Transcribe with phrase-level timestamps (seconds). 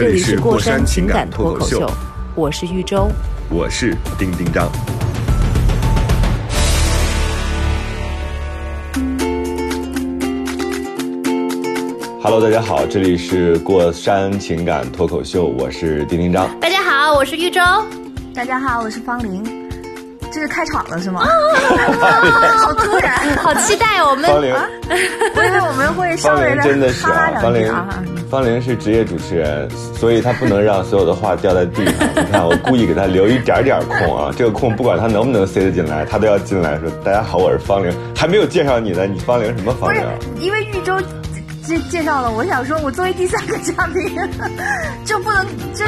[0.00, 1.84] 这里是过山情感脱口秀，
[2.36, 3.10] 我是玉州。
[3.50, 4.70] 我是丁丁张。
[12.22, 16.48] Hello，大家好，这里是过山情感脱口秀，我是丁丁张。
[16.60, 17.60] 大家好，我是玉州。
[18.32, 19.57] 大家好，我是方玲。
[20.38, 21.26] 这是开场了是吗？
[22.58, 24.54] 好突然，好期待我们方玲，
[25.34, 27.74] 我以为我们会稍微的真的是啊，方玲。，
[28.30, 31.94] 方玲是职业主持人，所以她不能让所有的话掉在地上。
[32.14, 40.00] 你看，我故意给她留一点点空啊，这个空不管她能不能塞得进来，她都要进来说：“大家好，我是方玲。”还没有介绍你呢，你方玲什么方玲？
[40.38, 41.00] 因为豫州
[41.64, 44.16] 介介绍了，我想说，我作为第三个嘉宾，
[45.04, 45.84] 就不能就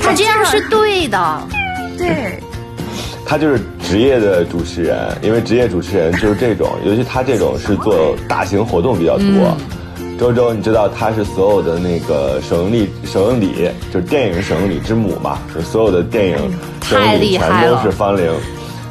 [0.00, 1.42] 他这样是对的。
[1.98, 2.40] 对
[3.28, 9.26] 他就是职业的主持人，因为职业主持人就是这种，尤其他这种是做大型活动比较多。
[9.26, 9.56] 嗯
[10.18, 16.36] 周周，你知道他是所有的那个首映礼，首映礼就是电影首映礼之母嘛，就所有的电影
[16.82, 18.28] 首太映礼厉害了全都是方玲，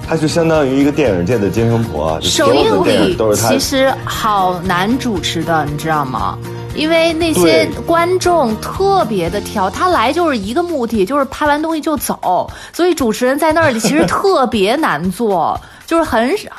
[0.07, 6.37] 他就相当于一个电影界的金生婆，首映礼都是她其实好难主持的，你知道吗？
[6.77, 16.49] 因为那些观众特别的挑，他来就是一个目的，就是拍完东西就走，所以主持人在那儿其实 特别难做，就是很少。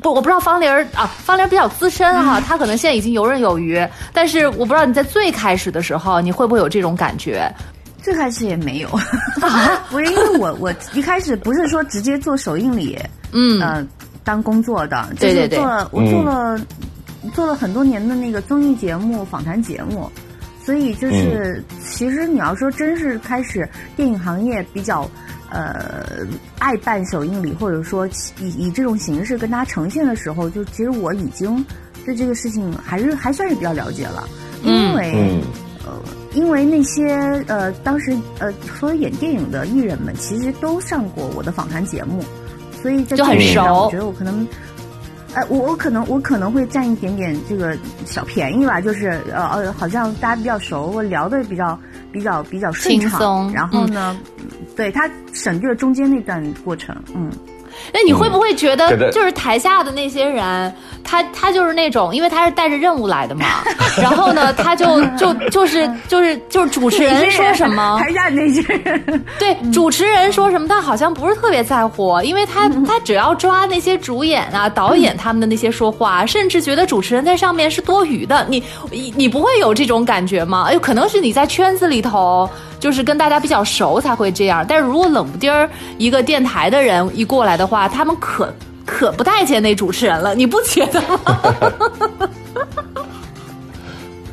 [0.00, 7.52] 不，我不知道方玲儿啊，方玲儿比较资深哈、她可能现在已经游刃有余，但是我不知道你在最开始的时候，你会不会有这种感觉？
[8.00, 8.88] 最开始也没有，
[9.90, 12.96] 不是因为我我一开始不是说直接做首映礼，
[13.32, 13.84] 嗯，呃，
[14.22, 15.48] 当工作的，就对对。
[15.48, 16.58] 对是做了我做了、
[17.28, 20.10] 做了很多年的那个综艺节目、访谈节目，
[20.64, 25.08] 所以就是、其实你要说真是开始电影行业比较
[25.50, 26.26] 呃
[26.58, 28.06] 爱办首映礼，或者说
[28.40, 31.64] 以以这种形式跟大家呈现的时候，就其实我已经
[32.04, 34.28] 对这个事情还是还算是比较了解了，
[34.64, 35.12] 因为。
[35.14, 35.42] 嗯。
[36.34, 42.22] 因为那些呃，当时呃，所有演电影的艺人们其实都上过我的访谈节目，
[42.82, 43.86] 所以在就很熟。
[43.86, 44.46] 我觉得我可能，
[45.38, 51.78] 呃，我我可能我可能会占一点点这个小便宜吧，就是呃呃，好像大家比较熟，我聊的比较
[52.10, 54.16] 比较比较顺畅，然后呢，
[54.74, 57.30] 对他省略了中间那段过程，嗯。
[57.92, 60.72] 那你会不会觉得，就是台下的那些人，
[61.02, 63.44] 他他就是那种，因为他是带着任务来的嘛，
[64.00, 78.44] 然后呢，他就 就就是就是就是主持人说什么， 台下那些人，对，主持人说什么，他好像不是特别在乎，因为他他只要抓那些主演啊、导演他们的那些说话，甚至觉得主持人在上面是多余的。
[78.48, 80.66] 你你你不会有这种感觉吗？
[80.68, 82.48] 哎呦，可能是你在圈子里头，
[82.80, 84.64] 就是跟大家比较熟才会这样。
[84.68, 88.52] 但是如果冷不丁儿一个电台的人一过来的话，他们可
[88.86, 91.20] 可不待见那主持人了，你不觉得吗？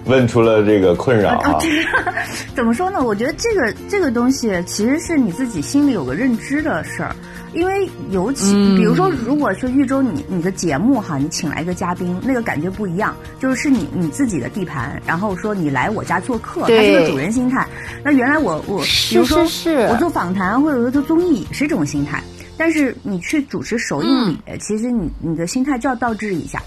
[0.05, 1.59] 问出了这个困扰啊。
[2.55, 3.03] 怎么说呢？
[3.03, 7.13] 我觉得这个这个东西其实是你自己心里有个认知的事儿，
[7.53, 17.67] 因为尤其、嗯比如说，如果说豫州你你的节目哈，你请来一个嘉宾，那个感觉不一样，就是是你你自己的地盘，然后说你来我家做客，他是个主人心态。
[18.03, 22.23] 那原来我我比是如说是是我做访谈或者说做综艺也是这种心态，
[22.57, 26.61] 但是你去主持首映礼，嗯其实你你的心态就要倒置一下，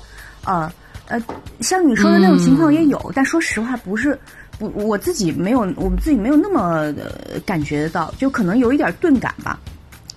[0.44, 0.70] 呃
[1.08, 1.20] 呃，
[1.60, 4.18] 像你说的那种情况也有，嗯但说实话不是。
[4.58, 9.56] 不，我自己没有，我们自己没有那么呃感觉得到，就可能有一点钝感吧。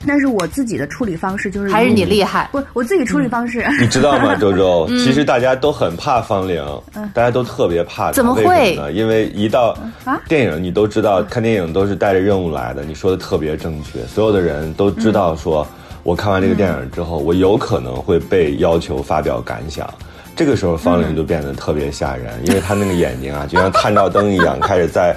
[0.07, 2.50] 但是我自己的处理方式就是，还是你厉害？
[2.52, 4.88] 不，我自己处理方式，你知道吗， 周周？
[4.90, 6.66] 嗯其实大家都很怕方玲，
[7.13, 8.13] 大家都特别怕她。
[8.13, 8.91] 怎么会为什么呢？
[8.91, 12.84] 因为一到啊电影，你都知道，看电影都是带着任务来的。
[12.84, 15.67] 你说的特别正确，所有的人都知道说，
[16.02, 19.87] 我看完这个电影之后，我有可能会被要求发表感想。
[20.43, 25.16] 这个时候，方玲就变得特别吓人，因为她那个眼睛啊，就像探照灯一样，开始在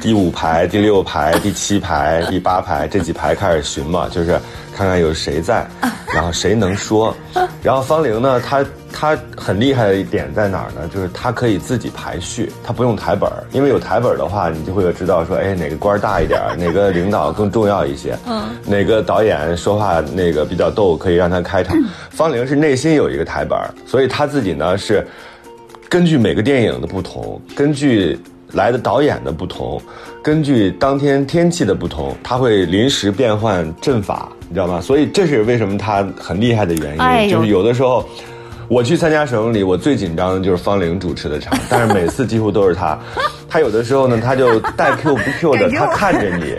[0.00, 4.36] 第五排、第六排、第七排、第八排这几排开始寻嘛，就是
[4.78, 5.66] 看看有谁在，
[6.14, 7.12] 然后谁能说。
[7.60, 10.88] 然后方玲呢，她她很厉害的一点在哪儿呢？
[10.94, 21.76] 就是她可以自己排序，她不用台本儿，因为有台本儿的话，你就会知道说，哎，哪个官儿大一点儿， 哪个领导更重要一些，嗯，哪个导演说话那个比较逗，可以让他开场。
[22.10, 25.04] 方玲是内心有一个台本儿，所以她自己呢是
[25.88, 28.16] 根据每个电影的不同，根据
[28.52, 29.80] 来的导演的不同，
[30.22, 34.80] 根据当天天气的不同，他会临时变换阵法，你知道吗？
[34.80, 38.08] 所以这是为什么他很厉害的原因，哎就是有的时候。
[38.70, 42.98] 我去参加首映礼，我最紧张的就是方玲主持的场，但是每次几乎都是他。
[43.48, 46.54] 他有的时候呢，他就带 Q 不 Q 的，他看着你，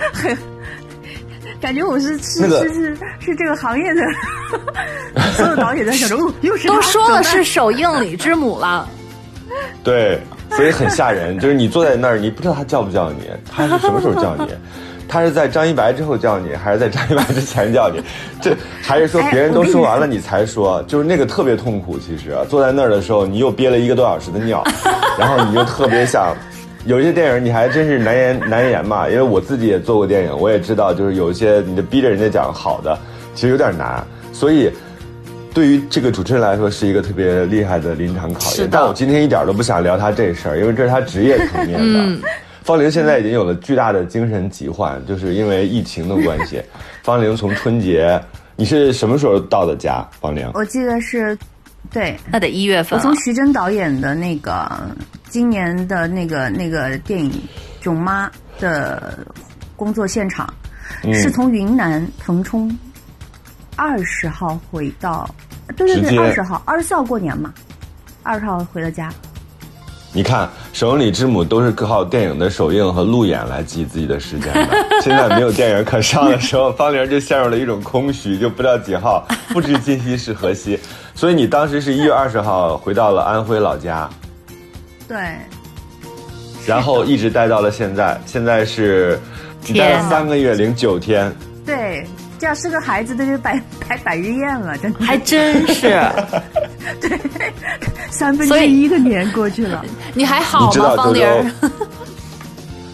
[1.61, 4.01] 感觉我是是、那个是是是这个行业的
[5.37, 8.89] 所有导演在想着，哦，又是都说了是首映礼之母了，
[9.83, 10.19] 对，
[10.51, 11.37] 所以很吓人。
[11.39, 14.47] 就是你坐在那儿，你不知道他叫不叫你，他是什么时候叫你，
[15.07, 18.01] 他是在张一白之后叫你，还是在张一白之前叫你？
[18.41, 20.83] 这还是说别人都说完了你才说？
[20.83, 21.97] 就是那个特别痛苦。
[21.99, 24.63] 其实坐在那儿的时候，你又憋了一个多小时的尿，
[25.17, 26.35] 然后你就特别想。
[26.85, 32.97] 有一些电影你还真是难言难言嘛，因为我自己也做过电影，我也知道，就是有一些你就逼着人家讲好的，
[33.35, 34.01] 其实有点难。
[34.31, 34.71] 所以，
[35.53, 38.67] 对于这个主持人来说，是一个特别厉害的临场考验。
[38.71, 41.99] 但我今天一点都不想聊他这事儿，因为这是他职业层面的。
[41.99, 42.21] 嗯
[42.61, 46.61] 方玲现在已经有了巨大的精神疾患，就是因为疫情的关系。
[47.01, 48.21] 方玲从春节，
[48.55, 50.07] 你是什么时候到的家？
[50.21, 51.35] 方玲，我记得是，
[51.91, 53.01] 对，那得一月份啊。
[53.01, 54.69] 我从徐峥导演的那个
[55.29, 57.31] 今年的那个那个电影
[57.81, 58.27] 《囧妈》
[58.59, 59.17] 的
[59.75, 60.53] 工作现场，
[61.03, 62.69] 嗯是从云南腾冲
[63.79, 65.25] 二十号回到，
[65.77, 67.53] 对对对，二十号，二十四号过年嘛，
[68.23, 69.09] 二十号回了家。
[70.11, 74.67] 你看首映礼之母都是靠电影的首映和路演来记自己的时间的。
[75.01, 80.77] 现在没有电影可上的时候，方玲就陷入了一种空虚，就不知道几号，不知今夕是何夕。
[81.15, 84.09] 所以你当时是一月二十号回到了安徽老家，
[85.07, 85.17] 对，
[86.67, 89.17] 然后一直待到了现在，现在是
[89.67, 91.33] 你待了三个月零九天。
[91.65, 92.05] 对，
[92.39, 95.05] 这要是个孩子，这就百百百日宴了，真的。
[95.05, 95.89] 还真是，
[97.01, 97.19] 对
[98.09, 99.83] 三分所以之一个年过去了。
[100.15, 101.25] 你还好吗，方玲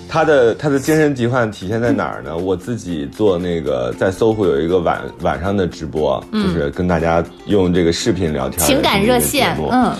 [0.09, 2.35] 他的他的精神疾患体现在哪儿呢？
[2.39, 9.93] 我自己做那个在搜狐有一个晚晚上的直播，就是跟大家用这个视频聊天情感热线嗯，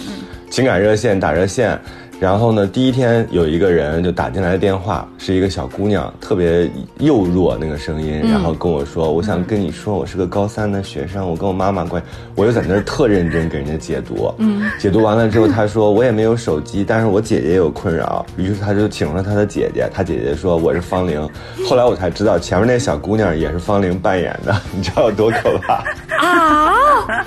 [0.50, 1.80] 情感热线打热线。
[2.20, 6.70] 然后呢，第一天有一个人就打进来的电话，是一个小姑娘，特别
[7.00, 21.30] 幼弱那个声音，然后跟我说：“我想跟你说，我是个高三的学生，我跟我妈妈关系。”我就在那儿特认真给人家解读，嗯，解读完了之后，她说：“我也没有手机，但是我姐姐也有困扰。”于是她就请了她的姐姐，她姐姐说：“我是方玲。”
[21.68, 25.84] 后来我才知道，前面那小姑娘也是方玲扮演的，你知道有多可怕
[26.26, 27.26] 啊？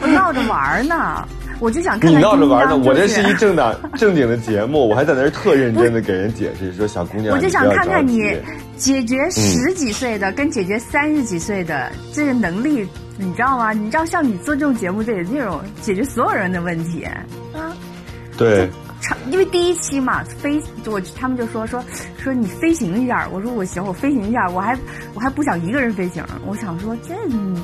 [0.00, 1.26] 我闹着玩呢，
[1.60, 8.36] 我就想看你看闹着玩呢，我这是一正当正经的节目，我还在那儿特认真的给人解释说，小姑娘，我就想看看你
[8.76, 12.86] 解决十几岁的跟解决三十几岁的这个能力，
[13.16, 13.72] 你知道吗？
[13.72, 17.72] 你知道像你做这种节目，得那种解决所有人的问题啊。
[18.36, 18.68] 对，
[19.00, 21.82] 长，因为第一期嘛，飞我他们就说说
[22.18, 24.76] 说你飞行一下，我说我行，我飞行一下，我还
[25.14, 27.62] 我还不想一个人飞行，我想说这你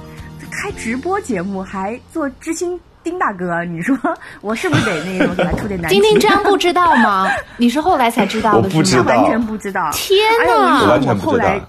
[0.50, 3.96] 开直播节目还做知心丁大哥，你说
[4.40, 6.00] 我是不是得那种给他出点难 题？
[6.00, 7.28] 丁丁章不知道吗？
[7.56, 9.04] 你是后来才知道的，是吗？
[9.06, 9.90] 他完全不知道。
[9.92, 11.60] 天哎呦哪我后来，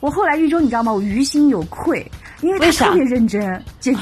[0.00, 0.92] 我后来玉州，你知道吗？
[0.92, 2.04] 我于心有愧，
[2.40, 3.92] 因为他特别认真，解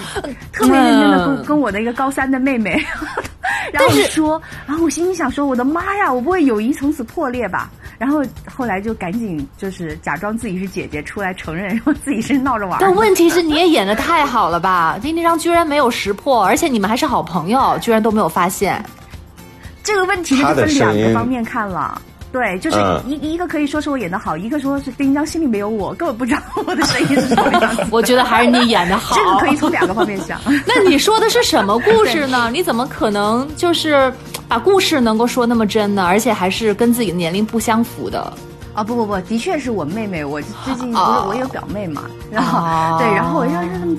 [0.52, 2.82] 特别认真的跟、嗯跟我的一个高三的妹妹，
[3.72, 7.70] 然后说，然后我心里想说，我的妈呀，我不会友谊从此破裂吧？
[7.98, 8.22] 然后
[8.54, 14.98] 后来就赶紧就是假装自己是姐姐出来承认，说自己是闹着玩但问题是你也演的太好了吧？
[15.00, 18.84] 丁丁章居然没有识破，而且你们还是好朋友，居然都没有发现。
[19.82, 22.00] 这个问题就他的分两声音个方面看了。
[22.32, 27.86] 对，就是嗯一、一个可以说是我演的好，一个说是丁章心里没有我，根本不知道我的声音是什么样子。
[27.92, 29.14] 我觉得还是你演的好。
[29.18, 30.38] 这个可以从两个方面想。
[30.66, 32.50] 那你说的是什么故事呢？
[32.52, 34.12] 你怎么可能就是
[34.48, 36.04] 把故事能够说那么真呢？
[36.04, 38.32] 而且还是跟自己的年龄不相符的。
[38.74, 43.96] 啊不不不，的确是我妹妹，我最近不哦是我有表妹嘛，然后、哦对，然后我就让他们，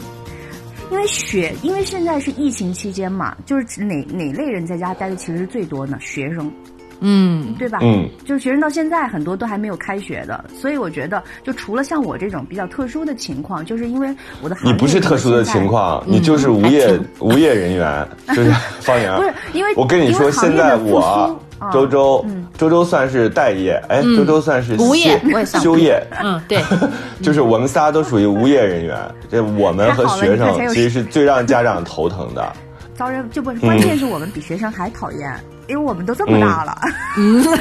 [0.92, 5.98] 因为学，因为现在是疫情期间嘛，就是哪哪类人在家待的其实是最多呢？
[6.00, 6.52] 学生，
[7.00, 7.80] 嗯，对吧？
[7.82, 18.52] 嗯，就是学生到现在很多都还没有开学的，所以我觉得，就除了像我这种比较特殊的情况，就是因为我的行业你不是特殊的情况，你就是无业挺无业人员，就是
[18.82, 19.16] 方莹。
[19.16, 21.40] 不是因为我跟你说，现在我
[21.72, 26.62] 周周嗯周周算是待业，哎，周周算是无业休我也算休业，嗯，对，
[27.22, 28.98] 就是我们仨都属于无业人员。
[29.30, 32.54] 这我们和学生其实是最让家长头疼的。
[32.98, 35.32] 招人就不是，关键是我们比学生还讨厌，
[35.68, 36.78] 因为我们都这么大了，
[37.18, 37.44] 嗯，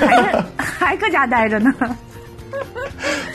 [0.00, 1.72] 还是还搁家待着呢。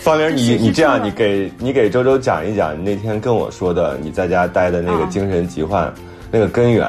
[0.01, 5.91] 方玲，你你这样，你给你给周周讲一讲你那天跟我说的你在家待的那个啊精神疾患
[6.31, 6.87] 那个根源。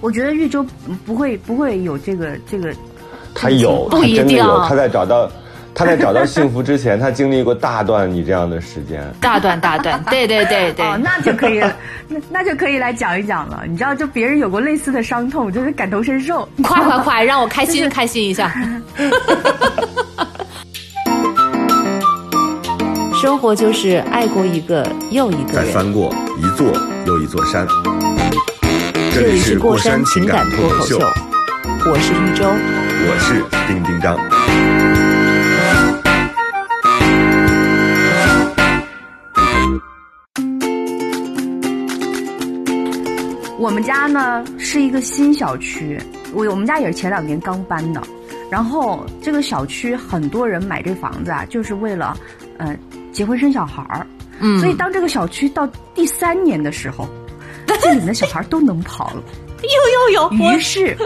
[0.00, 0.64] 我觉得玉州
[1.04, 2.74] 不会不会有这个这个，
[3.34, 5.30] 他有，他不一定真的有，他在找到。
[5.74, 11.60] 他在找到幸福之前，他经历过大段你这样的时间，大 段大段， 对对对对，哦，那就可以，
[12.08, 13.62] 那那就可以来讲一讲了。
[13.66, 16.46] 你知道，就别人有过类似的伤痛，就是感同身受。
[16.62, 18.52] 快快快，让我开心 开心一下。
[23.20, 26.66] 生活就是爱过一个又一个再，翻过一座
[27.06, 27.66] 又一座山。
[29.12, 34.79] 这里是过山情感脱口秀，我是一周，我是丁丁张。
[43.60, 46.00] 我们家呢是一个新小区，
[46.32, 48.02] 我我们家也是前两年刚搬的。
[48.50, 52.16] 然后这个小区很多人买这房子啊，就是为了，
[52.56, 52.74] 呃，
[53.12, 54.06] 结婚生小孩儿。
[54.38, 57.06] 嗯所以当这个小区到第三年的时候，
[57.82, 59.22] 这里面的小孩儿都能跑了。
[59.60, 60.96] 有有有，我于是，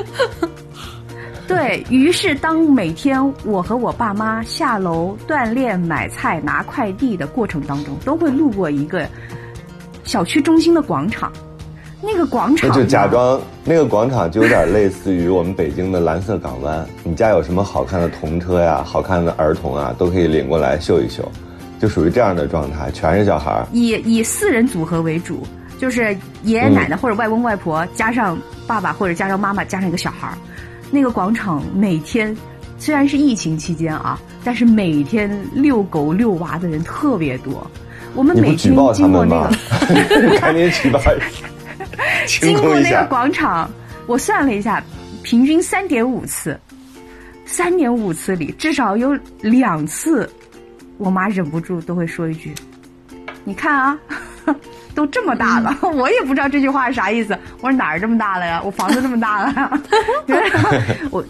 [1.49, 9.09] 对于是，当每天我和我爸妈下楼锻炼、买菜、拿快递的过程当中，都会路过一个
[10.05, 11.33] 小区中心的广场。
[12.07, 16.87] 那个广场那就假装那个广场就有点类似于我们北京的蓝色港湾。
[17.03, 21.27] 你家有什么好看的童车呀、好看的儿童啊，都可以领过来秀一秀，
[21.81, 23.67] 就属于这样的状态，全是小孩儿。
[23.73, 25.43] 以以四人组合为主，
[25.79, 30.35] 就是爷爷奶奶或者外公外婆加上爸爸或者加上妈妈加上一个小孩儿。
[30.91, 32.37] 那个广场每天
[32.79, 37.67] 虽然是疫情期间啊，但是每天遛狗遛娃的人特别多。
[38.15, 39.57] 我们每天经过那个？
[40.39, 41.54] 赶紧举报，清
[42.41, 43.07] 经过那个。
[43.09, 43.71] 广场，
[44.07, 44.83] 我算了一下，
[45.23, 46.59] 平均三点五次，
[47.45, 50.29] 三点五次里至少有两次，
[50.99, 52.53] 我妈忍不住都会说一句
[53.45, 53.99] ：“你看啊，
[54.95, 55.77] 都这么大了。
[55.83, 57.37] 我也不知道这句话是啥意思。
[57.61, 58.61] 我说哪儿这么大了呀？
[58.65, 59.81] 我房子这么大了呀？
[61.11, 61.25] 我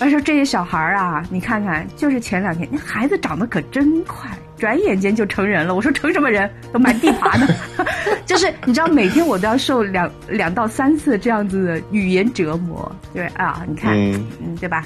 [0.00, 5.74] 我说这些小孩儿啊，你看看，就是前两天，那孩子长得可真快，转眼间就成人了。
[5.74, 6.50] 我说成什么人？
[6.72, 7.46] 都满地爬呢。
[8.26, 12.90] 就是你知道，每天我都要受两两到三次这样子的语言折磨。
[13.14, 14.84] 对啊，你看，嗯嗯，对吧？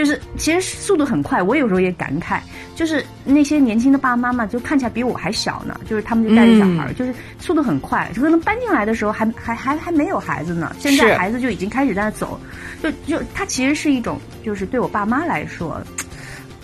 [0.00, 2.40] 就是其实速度很快，我有时候也感慨，
[2.74, 12.40] 就是那些年轻的爸爸妈妈就看起来比我还小呢，就是他们就带着小孩儿，就是速度很快，可能搬进来的时候还还还还没有孩子呢，现在孩子就已经开始在那走，
[12.82, 15.78] 就就它其实是一种，就是对我爸妈来说，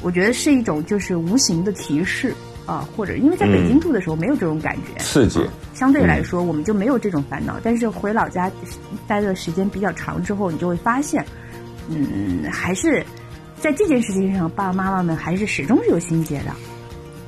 [0.00, 2.32] 我觉得是一种就是无形的提示
[2.64, 7.56] 啊，或者因为在北京住的时候没有这种感觉，刺激，相对来说，我们就没有这种烦恼。
[7.62, 8.50] 但是回老家
[9.06, 11.22] 待的时间比较长之后，你就会发现，
[11.88, 13.04] 嗯，还是
[13.60, 16.52] 在这件事情上，爸爸妈妈们还是始终是有心结的。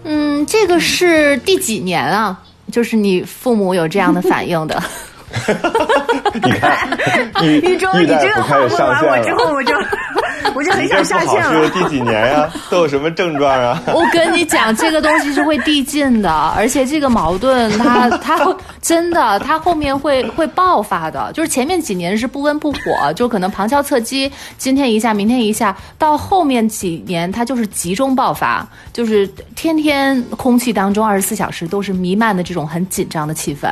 [0.05, 2.41] 嗯，这个是第几年啊？
[2.71, 4.83] 就是你父母有这样的反应的。
[6.43, 6.89] 你看，
[7.43, 9.11] 你这个大夫开始话问完上线了。
[9.11, 9.75] 我之后，我就
[10.55, 11.69] 我就很想下线了。
[11.71, 12.51] 第几年呀？
[12.71, 13.83] 都有什么症状啊？
[13.95, 21.31] 我跟你讲，这个东西是会递进的，而且这个矛盾它它会真的，它后面会会爆发的。
[21.33, 33.69] 就是前面几年是不温不火，就可能旁敲侧击，今天一下，明天一下，到后面几年它就是集中爆发，就是天天空气当中二十四小时都是弥漫的这种很紧张的气氛。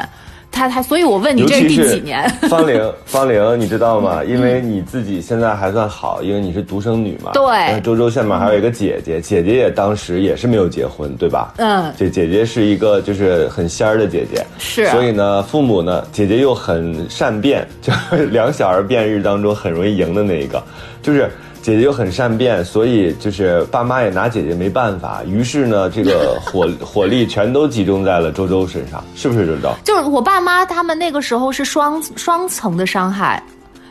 [0.50, 2.26] 他他，所以我问你，这是第几年？
[2.48, 4.24] 方玲，方玲，你知道吗？
[4.24, 7.32] 因为你自己现在还算好，因为你是独生女嘛。
[7.34, 11.52] 对周周下面还有一个姐姐，姐姐也当时也是没有结婚，对吧？
[11.58, 20.62] 嗯这姐姐是一个就是很仙儿的姐姐，是所以呢，父母呢，姐姐又很善变，就是两小儿辩日当中很容易赢的那一个，
[21.02, 21.30] 就是。
[21.66, 29.74] 姐姐又很善变，所以就是爸妈也拿姐姐没办法，于是呢，这个 火火力全都集中在了周周身上，是不是周周？
[29.82, 33.42] 就是我爸妈他们那个时候是双双层的伤害，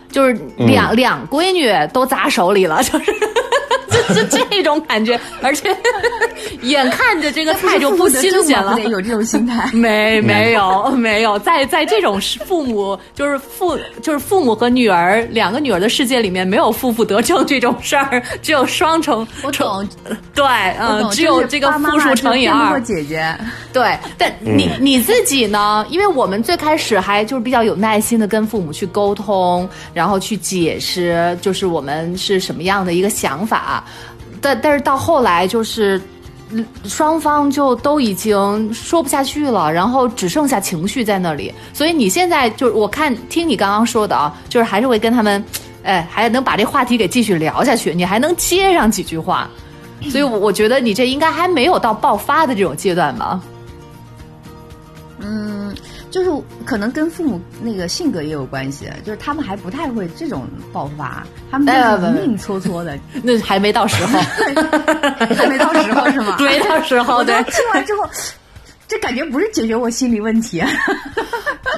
[0.10, 3.14] 就是两、两闺女都砸手里了，就是
[4.14, 5.76] 就 就这种感觉，而且
[6.62, 8.76] 眼看着这个菜就不新鲜了。
[8.76, 9.70] 得有这种心态。
[9.74, 19.26] 没没有没有，在在这种父母就是父就是父母和女儿两个女儿的世界里面，没有负负得正这种事儿，只有双重。
[19.44, 19.88] 我懂，
[20.34, 22.80] 对，我嗯，只有这个就是爸妈复数乘以二。
[22.82, 23.36] 姐姐。
[23.74, 25.86] 对，但你、你自己呢？
[25.90, 33.84] 因为我们最开始还就是比较有耐心的跟父母去沟通，然后去解释，就是我们是什么样的一个想法。
[34.46, 36.00] 但但是到后来就是。
[36.52, 41.52] 嗯双方就都已经说不下去了，然后只剩下情绪在那里。
[41.74, 45.44] 所以你现在就是我看听你刚刚说的啊，就是还是会跟他们，
[45.82, 49.50] 哎，还能把这话题给继续聊下去，你还能接上几句话。
[50.12, 53.42] 所以我觉得你这应该还没有到爆发的这种阶段吧。
[55.20, 55.45] 嗯
[56.16, 56.32] 就是
[56.64, 64.18] 可能跟父母那个性格也有关系，就是他们还不太会这种爆发，他们就是哎硬搓搓的， 那还没到时候，
[65.36, 66.36] 还没到时候是吗？
[66.40, 67.36] 对到时候，对。
[67.44, 68.10] 听完之后，
[68.88, 70.64] 这感觉不是解决我心理问题，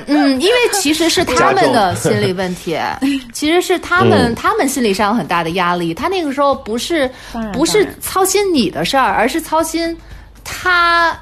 [0.05, 2.77] 嗯，因为其实是他们的心理问题，
[3.33, 5.95] 其实是他们、嗯他们心理上有很大的压力。
[5.95, 7.09] 他那个时候不是
[7.51, 9.97] 不是操心你的事儿，而是操心
[10.43, 11.17] 他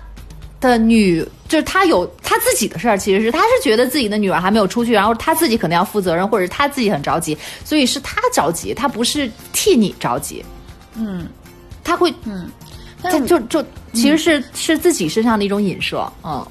[0.60, 2.98] 的女，就是他有他自己的事儿。
[2.98, 10.44] 其实是他是觉得自己的女儿还没有出去，然后他自己可能要负责任，或者是他自己很着急，所以是他着急，他不是替你着急。
[10.96, 11.28] 嗯
[11.84, 12.50] 他会，嗯，
[13.02, 16.46] 但就就其实是、是自己身上的一种影射，嗯。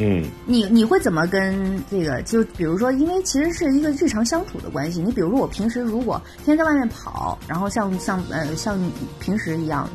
[0.00, 2.22] 嗯，你你会怎么跟这个？
[2.22, 5.00] 就比如说，因为其实是一个日常相处的关系。
[5.00, 8.78] 你比如说，我平时如果天天在外面跑，然后像像呃像
[9.18, 9.90] 平时一样，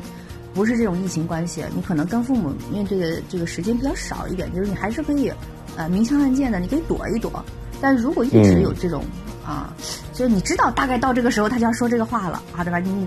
[0.54, 5.30] 不是这种疫情关系，你可能跟父母面对的这个时间比较少一点，就是你还是可以
[5.76, 7.44] 呃明枪暗箭的，你可以躲一躲。
[7.80, 9.04] 但是如果一直嗯有这种、
[9.44, 9.74] 啊，
[10.12, 12.78] 就是你知道大概到这个时候他就要说这个话了啊，对吧？
[12.78, 13.06] 你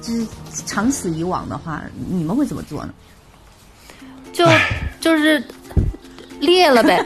[0.00, 0.26] 就是
[0.66, 2.92] 长此以往的话，你们会怎么做呢？
[4.32, 4.46] 就
[4.98, 5.40] 就是
[6.40, 7.04] 裂了呗，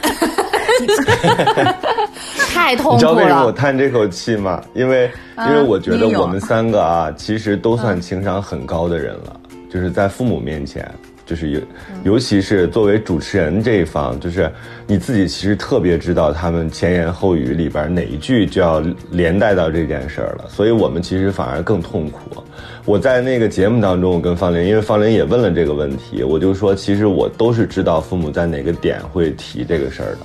[2.53, 3.51] 太痛你知道苦为什么我。
[3.51, 4.63] 叹这口气吗？
[4.73, 9.39] 因为啊因为我觉得我们三个啊，其实都算情商很高的人了，
[9.77, 10.89] 就是在父母面前。
[11.27, 11.59] 就是尤
[12.05, 14.49] 尤其是作为主持人这一方，就是
[14.87, 18.81] 你自己其实特别知道他们前言后语里边哪一句就要
[19.11, 22.41] 连带到这件事儿了，所以我们其实反而更痛苦。
[22.85, 30.19] 我在那个节目当中，我跟方林，因为方林也问了这个问题，我就说其实我都是知道父母在哪个点会提这个事儿的。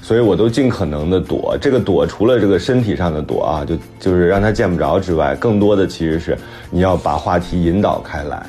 [0.00, 1.58] 所以我都尽可能的躲。
[1.60, 6.38] 这个躲除了这个身体上的躲啊，就就是让他见不着之外，更多的其实是
[6.70, 8.46] 你要把话题引导开来。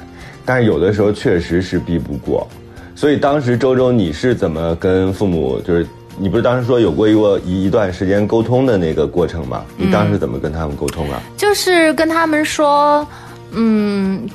[0.47, 2.47] 但是有的时候确实是避不过。
[2.95, 5.85] 所以当时周周你是怎么跟父母，就是
[6.17, 9.63] 你不是当时说有过一个一一段时间沟通的那个过程吗？
[9.75, 11.21] 你当时怎么跟他们沟通啊？
[11.35, 13.05] 就是跟他们说，
[13.51, 14.27] 嗯，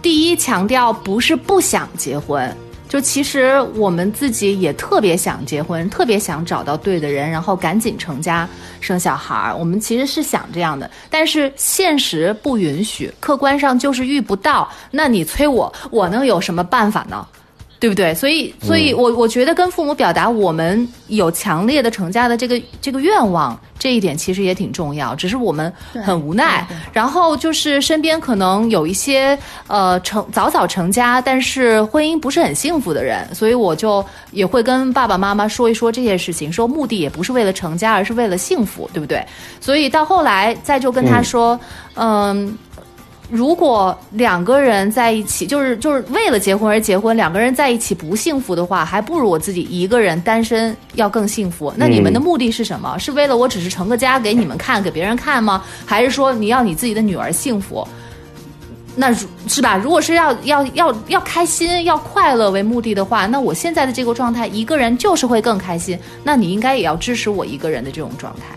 [0.00, 2.54] 第一强调不是不想结婚，
[2.88, 8.48] 就其实我们自己也特别想结婚，特别想找到对的人，然后赶紧成家
[8.80, 9.54] 生小孩儿。
[9.54, 14.70] 我们其实是想这样的，但是现实不允许，客观上就是遇不到。
[14.90, 17.26] 那你催我，我能有什么办法呢？
[17.78, 18.14] 对不对？
[18.14, 25.14] 所以，所以我我觉得跟父母表达我们有强烈的成家的这个这个愿望，这一点其实也挺重要。
[25.14, 25.72] 只是我们
[26.04, 26.66] 很无奈。
[26.92, 39.24] 然后就是身边可能有一些呃成早早成家，但是婚姻不是很幸福的人，所以我就也会跟爸爸妈妈说一说这些事情，说目的也不是为了成家，而是为了幸福，对不对？
[39.60, 41.58] 所以到后来再就跟他说，
[41.94, 42.56] 嗯
[43.28, 51.72] 如果两个人在一起，就是就是为了结婚而结婚，两个人在一起不幸福的话，还不如我自己一个人单身要更幸福。
[51.76, 52.96] 那你们的目的是什么？
[52.98, 55.64] 是为了我只是成个家给你们看，给别人看吗？
[55.84, 57.86] 还是说你要你自己的女儿幸福？
[58.94, 59.76] 那如是吧？
[59.76, 65.98] 如果是要要要要开心、要快乐为目的的话，那我现在的这个状态，一个人就是会更开心。
[66.22, 68.56] 那你应该也要支持我一个人的这种状态。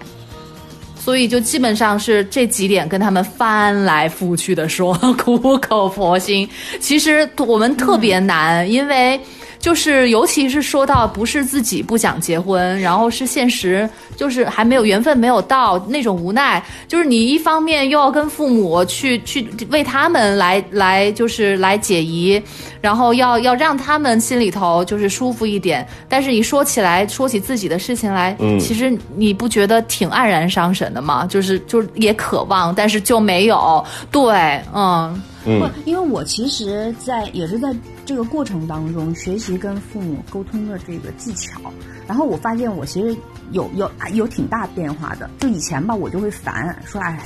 [0.99, 6.47] 所以就基本上是这几点跟他们翻来覆去的说， 苦口婆心。
[6.79, 9.19] 其实我们特别难，因为
[9.59, 22.41] 就是尤其是说到不是自己不想结婚，然后是现实就是还没有缘分没有到那种无奈，就是你一方面又要跟父母去去为他们来来就是来解疑，
[22.79, 31.25] 然后要要让他们心里头就是舒服一点，但是你说起来说起自己的事情来，嗯其实你不觉得挺黯然伤神的吗？
[31.29, 35.21] 就是就是也渴望，但是就没有，对，嗯。
[35.45, 37.73] 嗯不，因为我其实在，也是在
[38.05, 41.61] 这个过程当中学习跟父母沟通的这个技巧，
[42.07, 43.15] 然后我发现我其实
[43.51, 45.29] 有有有挺大变化的。
[45.39, 47.23] 就以前吧，我就会烦，说哎，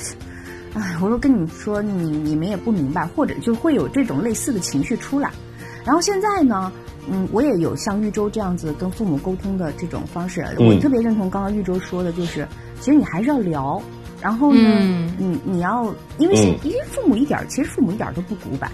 [0.74, 5.30] 哎，我说跟你说你你们也不明白，或者就会有这种类似的情绪出来。
[5.84, 6.72] 然后现在呢，
[7.10, 10.40] 嗯，我也有像玉州这样子跟父母沟通的这种方式。
[10.58, 12.46] 嗯我特别认同刚刚玉州说的，就是
[12.80, 13.82] 其实你还是要聊。
[14.24, 18.72] 然后呢，嗯你你要，因为是、嗯因为父母一点儿，其实父母一点儿都不古板。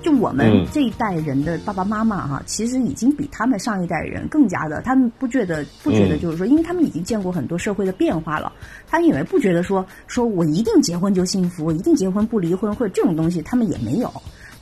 [0.00, 8.50] 就我们嗯这一代人的爸爸妈妈哈、其实已经比他们上一代人更加的，他们不觉得不觉得嗯就是说，因为他们已经见过很多社会的变化了，
[8.88, 14.10] 他们以为不觉得说说我一定结婚就幸福，我一定结婚不离婚或者这种东西，他们也没有，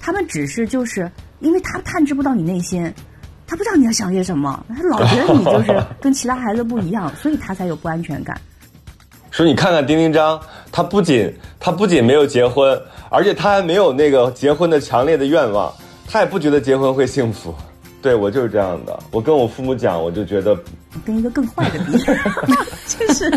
[0.01, 2.93] 他们只是就是因为他探知不到你内心。
[3.47, 8.35] 他不知道你在想些什么，他老觉得你就是跟其他孩子不一样，所以他才有不安全感。
[9.35, 15.75] 说你看看丁丁张，他不仅他不仅没有结婚，而且他还没有那个结婚的强烈的愿望，
[16.09, 17.53] 他也不觉得结婚会幸福。
[18.01, 20.57] 对我就是这样的，我跟我父母讲，我就觉得
[21.05, 21.99] 跟一个更坏的比，
[22.87, 23.29] 就是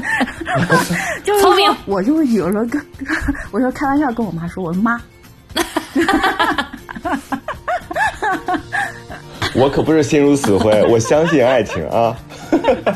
[1.24, 2.80] 就是聪明我就会有时候跟
[3.50, 5.02] 我说开玩笑跟我妈说，我说妈，
[9.56, 12.16] 我可不是心如死灰，我相信爱情啊。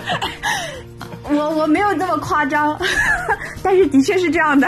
[1.35, 2.77] 我我没有那么夸张，
[3.63, 4.67] 但是的确是这样的，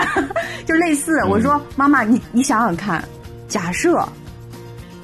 [0.65, 3.03] 就类似我说妈妈，你你想想看，
[3.47, 4.07] 假设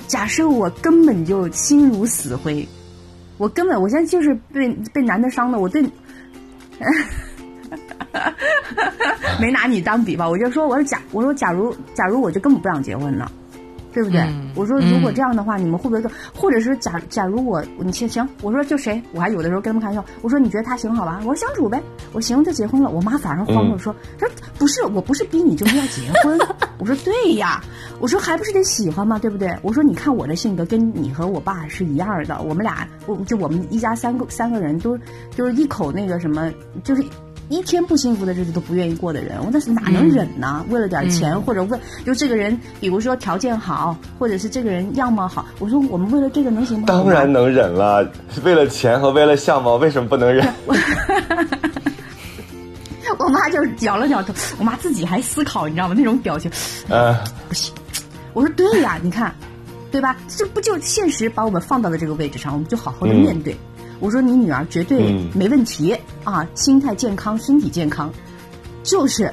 [0.07, 2.67] 假设我根本就心如死灰，
[3.37, 5.83] 我根本我现在就是被被男的伤的，我对。
[9.39, 13.31] 没拿你当比吧，我就说，我说假，我说假如，假如我就根本不想结婚了，
[13.93, 14.21] 对不对？
[14.21, 21.19] 嗯我说如果这样的话，你们会不会说，或者是假假如我你行行，我说就谁，我还有的时候跟他们开玩笑，我说你觉得他行好吧？
[21.19, 22.89] 我说相处呗，我行就结婚了。
[22.89, 26.37] 我妈反而慌了，嗯说说不是，我不是逼你就是要结婚。
[26.79, 27.61] 我说对呀，
[27.99, 29.17] 我说还不是得喜欢嘛？
[29.19, 29.55] 对不对？
[29.61, 34.97] 我说你看我的性格跟你和我爸是一样的，我们俩我就我们一家三个三个人都
[35.35, 36.51] 就是一口那个什么，
[36.83, 37.03] 就是
[37.49, 40.63] 一天不幸福的日子都不愿意过的人，我那是哪能忍呢？
[40.69, 46.85] 为了点钱、或者为就这个人，比如说条件好，或者是这个人样貌好，我说我们为了这个能行吗？
[46.87, 48.07] 当然能忍了，
[48.43, 50.47] 为了钱和为了相貌，为什么不能忍？
[53.17, 55.95] 我妈就是摇了摇头，我妈自己还思考，你知道吗？
[55.97, 56.49] 那种表情，
[56.87, 57.73] 呃，不行。
[58.33, 59.33] 我说对呀，你看，
[59.91, 60.15] 对吧？
[60.27, 63.57] 这不就现实把我们放到了这个位置上，我们就好好的面对。
[63.99, 68.11] 我说你女儿绝对嗯没问题、啊，心态健康，身体健康，
[68.83, 69.31] 就是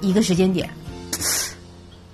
[0.00, 0.68] 一个时间点。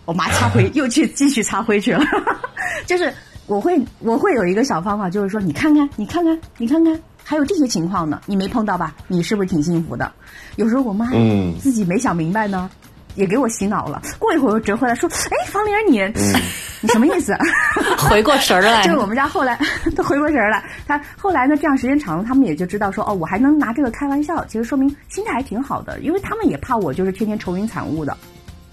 [0.05, 2.05] 我妈擦灰，又去继续擦灰去了。
[2.87, 3.12] 就是
[3.47, 8.97] 我会我会有一个小方法，就是说你看看，你看看，你看看，还有这些情况呢，你没碰到吧？
[9.07, 10.11] 你是不是挺幸福的？
[10.57, 12.69] 有时候我妈嗯自己没想明白呢，
[13.14, 14.01] 也给我洗脑了。
[14.18, 15.98] 过一会儿又折回来说：“哎，方玲儿你、
[16.81, 17.35] 你什么意思？”
[18.09, 19.59] 回过神儿来就是我们家后来
[19.96, 28.16] 都回过神儿来，他后来呢，这样时间长了，他们也就知道说，哦，我还能拿这个开玩笑，其实说明心态还挺好的，因为他们也怕我就是天天愁云惨雾的，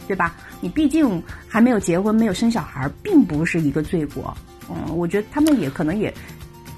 [0.07, 0.35] 对吧？
[0.61, 4.35] 你毕竟还没有结婚，没有生小孩，并不是一个罪过。
[4.69, 6.13] 嗯，我觉得他们也可能也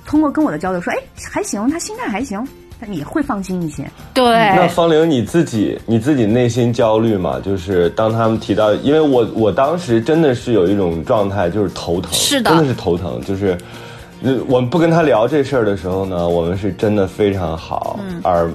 [0.06, 0.98] 通过跟我的交流说，哎，
[1.32, 2.46] 还行，他心态还行，
[2.82, 3.88] 但你会放心一些。
[4.14, 7.40] 对那，方玲，你自己你自己内心焦虑吗？
[7.46, 13.56] 就是当他们提到，因为我我当时真的是有一种状态，就是头疼，是的真的是头疼，就是。
[14.24, 18.52] 呃我们不跟他聊这事儿的时候呢，我们是真的非常好，而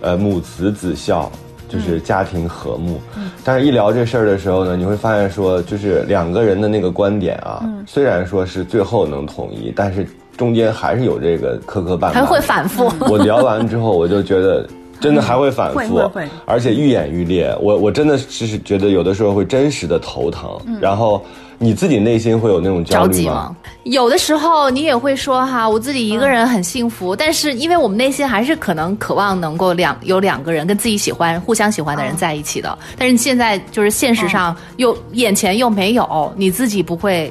[0.00, 1.30] 呃母慈子孝，
[1.68, 3.00] 就是家庭和睦。
[3.44, 10.04] 但是，一聊这事儿的时候呢，你会发现说，就是两个人的那个观点啊，虽然说是最后能统一，但是
[10.36, 12.92] 中间还是有这个磕磕绊绊，还会反复。
[13.08, 14.68] 我聊完之后，我就觉得
[15.00, 16.10] 真的还会反复，
[16.46, 17.54] 而且愈演愈烈。
[17.60, 21.24] 我我真的是觉得有的时候会真实的头疼，然后
[21.58, 23.14] 你自己内心会有那种焦虑吗？
[23.14, 23.56] 急吗？
[23.84, 32.78] 有的时候你也会说哈，我自己一个人很幸福，但是因为我们内心还是可能渴望能够两有两个人跟自己喜欢、互相喜欢的人在一起的。
[32.96, 37.30] 但是现在就是现实上又眼前又没有，你自己不会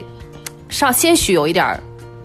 [0.70, 1.80] 稍些许有一点儿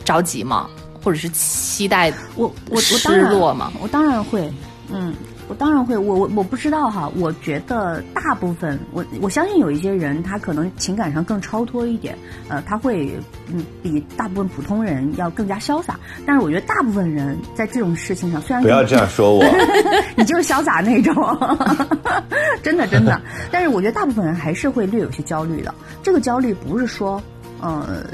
[0.09, 0.71] 着急吗？
[1.05, 3.71] 或者是期待我我我当失然落吗？
[3.81, 4.51] 我当然会，
[4.91, 5.15] 嗯，
[5.49, 5.97] 我当然会。
[5.97, 12.17] 我我我不知道哈，我觉得大部分我我相信有一些人他可能情感上更超脱一点，
[12.49, 13.15] 呃，他会
[13.53, 15.99] 嗯比大部分普通人要更加潇洒。
[16.27, 19.45] 但是我觉得大部分人在这种事情上，虽然不要这样说我，
[20.17, 21.15] 你就是潇洒那种，
[22.63, 23.21] 真的真的。
[23.53, 25.73] 但是我觉得大部分人还是会略有些焦虑的。
[26.03, 27.23] 这个焦虑不是说，
[27.61, 28.05] 呃，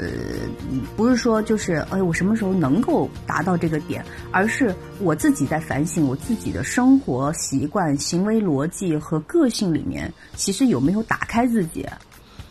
[0.95, 11.85] 不是说就是哎，我什么时候能够达到这个点，而是我自己在反省我自己的生活习惯、行为逻辑和个性里面，其实有没有打开自己。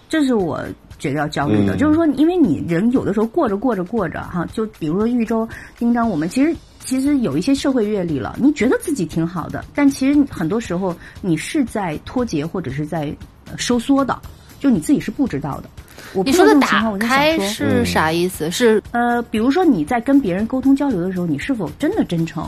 [0.08, 0.62] 这是我
[0.98, 13.12] 觉得要焦虑的，嗯就是说，因为你人有的时候过着过着过着哈，就比如说豫州、丁章，我们其实其实有一些社会阅历了，你觉得自己挺好的，但其实很多时候你是在脱节或者是在
[13.50, 14.16] 呃收缩的，
[14.60, 15.68] 就你自己是不知道的。
[16.12, 18.50] 我你说的打开，是啥意思？
[18.50, 22.46] 是呃，比如说你在跟别人沟通交流的时候，你是否真的真诚？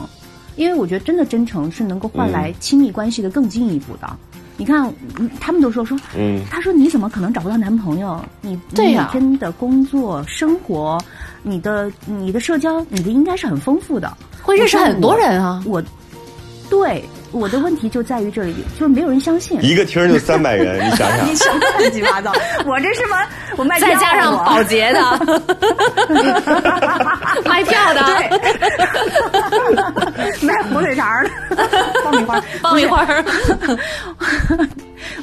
[0.55, 4.09] 因为我觉得真的真诚是能够换来亲密关系的更进一步的。
[4.59, 8.19] 你看，嗯他们都说说，嗯，他说你怎么可能找不到男朋友？
[8.41, 10.97] 你对呀你每天的工作、生活，
[11.43, 14.11] 你的你的社交，你的应该是很丰富的。
[14.41, 15.61] 会认识很多人啊。
[15.67, 15.83] 我，
[16.71, 19.59] 对我的问题就在于这里，就是没有人相信。
[19.61, 21.27] 一个厅儿就三百人， 你想想。
[21.29, 22.31] 你，什么乱七八糟？
[22.65, 23.17] 我这是吗？
[23.57, 25.01] 我卖再加上保洁的、
[27.45, 28.29] 卖票的、对，
[30.47, 31.31] 卖火腿肠儿的，
[32.03, 33.05] 爆米花，爆米花，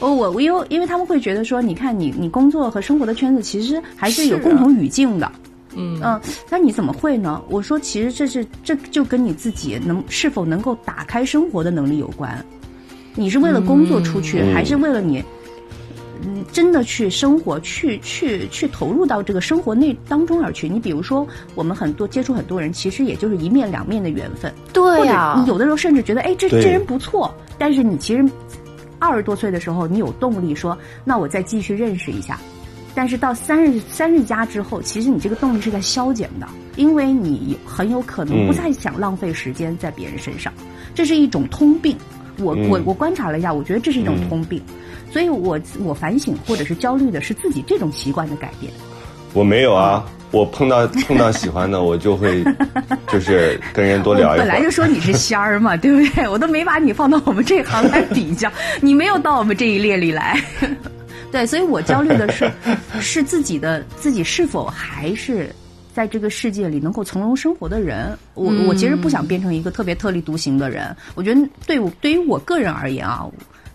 [0.01, 5.31] 我我我因为因为他们会觉得说，你看你你工作和生活的圈子其实还是有共同语境的。
[5.77, 7.43] 嗯嗯，那你怎么会呢？
[7.49, 12.45] 我说，其实这是这就跟你自己能是否能够打开生活的能力有关。
[13.15, 15.23] 你是为了工作出去，还是为了你？
[16.27, 20.69] 嗯，真的去生活，去去去投入到这个生活内当中而去。
[20.69, 24.51] 你比如说，我们很多接触很多人，其实也就是一面两面的缘分。
[24.73, 28.25] 对呀，你有的时候甚至觉得，哎，这这人不错，但是你其实
[28.99, 32.39] 二十多岁的时候，你有动力说，那我再继续认识一下。
[32.95, 40.53] 但是到三十三十加之后，其实你这个动力是在消减的，因为你很有可能不再想浪费时间在别人身上，
[40.95, 41.97] 这是一种通病。
[42.39, 44.61] 我我我观察了一下，我觉得这是一种通病。
[45.13, 48.73] 所以，我我反省或者是焦虑的是自己这种习惯的改变。
[49.33, 52.45] 我没有啊，我碰到碰到喜欢的， 我就会
[53.09, 56.29] 就是跟人多聊一会本来就说你是仙儿嘛， 对不对？
[56.29, 60.41] 我都没把你放到我们这行来比较，你没有到我们这一列里来。
[61.35, 62.49] 对，所以我焦虑的是，
[63.01, 65.53] 是自己的自己是否还是
[65.93, 68.17] 在这个世界里能够从容生活的人。
[68.35, 70.97] 我我其实不想变成一个特别特立独行的人。
[71.17, 73.27] 我觉得对我对于我个人而言啊。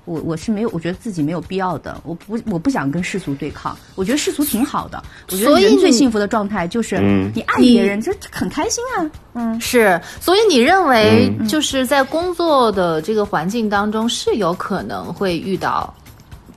[0.05, 2.01] 我我是没有，我觉得自己没有必要的。
[2.03, 3.77] 我不我不想跟世俗对抗。
[3.93, 5.03] 我觉得世俗挺好的。
[5.31, 6.99] 我觉得人最幸福的状态就是
[7.35, 9.05] 你爱别人就很开心啊。
[9.33, 10.01] 嗯，是。
[10.19, 15.93] 所以你认为就是在工作的这个环境当中是有可能会遇到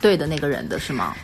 [0.02, 1.14] 对的那个人的是吗？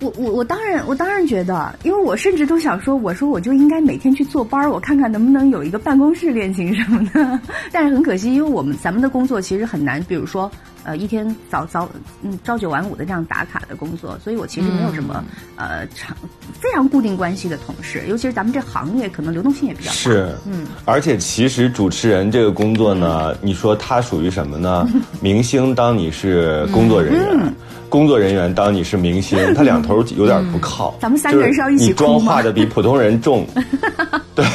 [0.00, 7.40] 我我我当然我当然觉得，因为我甚至都想说，我说我就应该每天去坐班儿，我看看能不能有一个办公室恋情什么的。
[7.72, 10.52] 但是很可惜，因为我们咱们的工作其实很难，比如说。
[10.86, 11.88] 呃，一天早早
[12.22, 15.24] 嗯朝九晚五的这样打卡的工作，所以我其实没有什么
[15.56, 16.16] 呃长
[16.60, 19.96] 非常固定关系的同事，尤其是咱们这行业可能流动性也比较大。
[19.96, 24.88] 是，嗯，而且其实主持人这个工作呢，你说它属于什么呢？
[25.20, 27.52] 明星当你是工作人员，
[27.88, 30.94] 工作人员当你是明星，他两头有点不靠。
[31.00, 33.44] 咱们三个人是要一起你妆化的比普通人重，
[34.36, 34.46] 对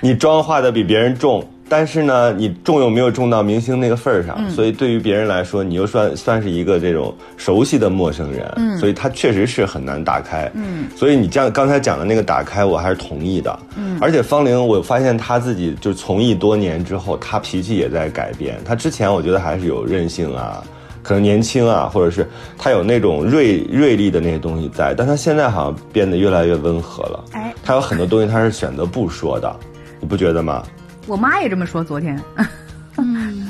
[0.00, 1.44] 你妆化的比别人重。
[1.70, 10.50] 但是呢，你重又没有重到明星那个份儿上，所以对于别人来说，你又算算是一个这种熟悉的陌生人，所以他确实是很难打开。
[10.54, 13.56] 嗯，所以你这样刚才讲的那个打开，我还是同意的。
[13.76, 18.58] 嗯，而且方玲，我发现他自己就从艺多年之后，他脾气也在改变。
[18.64, 20.60] 他之前我觉得还是有韧性啊，
[21.04, 22.28] 可能年轻啊，或者是
[22.58, 27.24] 他有那种锐锐利的那些东西在，但他现在好像变得越来越温和了。
[27.30, 29.54] 哎，他有很多东西他是选择不说的，
[30.00, 30.64] 你不觉得吗？
[31.10, 32.16] 我妈也这么说，昨天。
[32.96, 33.48] 嗯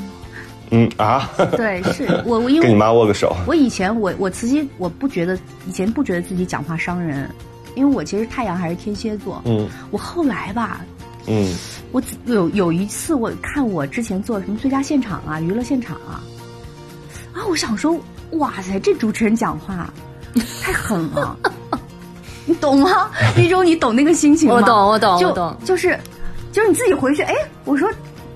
[0.71, 3.35] 嗯啊， 对，是 我我因为跟你妈握个手。
[3.45, 7.29] 我以前我我自己我不觉得以前不觉得自己讲话伤人，
[7.75, 9.39] 因为我其实太阳还是天蝎座。
[9.45, 10.81] 嗯，我后来吧，
[11.27, 11.53] 嗯，
[11.91, 16.23] 我有有一次我看我之前做什么最佳现场啊、娱乐现场啊，
[17.33, 17.95] 啊，我想说，
[18.31, 19.87] 哇塞，这主持人讲话
[20.63, 21.37] 太狠了，
[22.45, 23.11] 你懂吗？
[23.37, 24.55] 玉州，你懂那个心情吗？
[24.55, 25.99] 我懂，我懂，我懂，就是。
[26.51, 27.33] 就是你自己回去，哎，
[27.65, 27.89] 我说，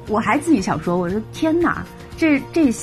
[0.08, 1.84] 我还自己想说，我说天哪，
[2.18, 2.74] 这这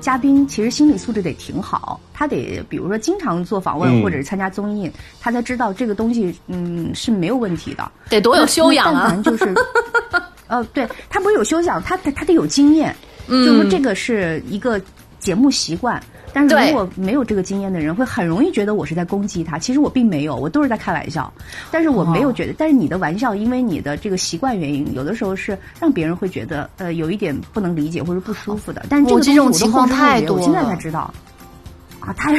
[0.00, 9.20] 嘉宾其实心理素质得挺好，他得比如说经常做访问或者是参加综艺，他才知道这个东西嗯是没有问题的，得多有修养啊！
[9.24, 9.54] 就是，
[10.46, 12.94] 呃，对他不是有修养，他他得有经验，
[13.28, 14.80] 就是说这个是一个
[15.18, 16.00] 节目习惯。
[16.36, 19.58] 但是如果没有这个经验的人，会很容易觉得我是在攻击他。
[19.58, 21.32] 其实我并没有，我都是在开玩笑。
[21.70, 28.84] 但是我没有觉得，但是你的玩笑，因为你的这个习惯原因，有的时候是让别人会觉得呃有一点不能理解或者不舒服的。
[28.90, 31.10] 但是这种情况太多，我现在才知道。
[32.00, 32.30] 啊，他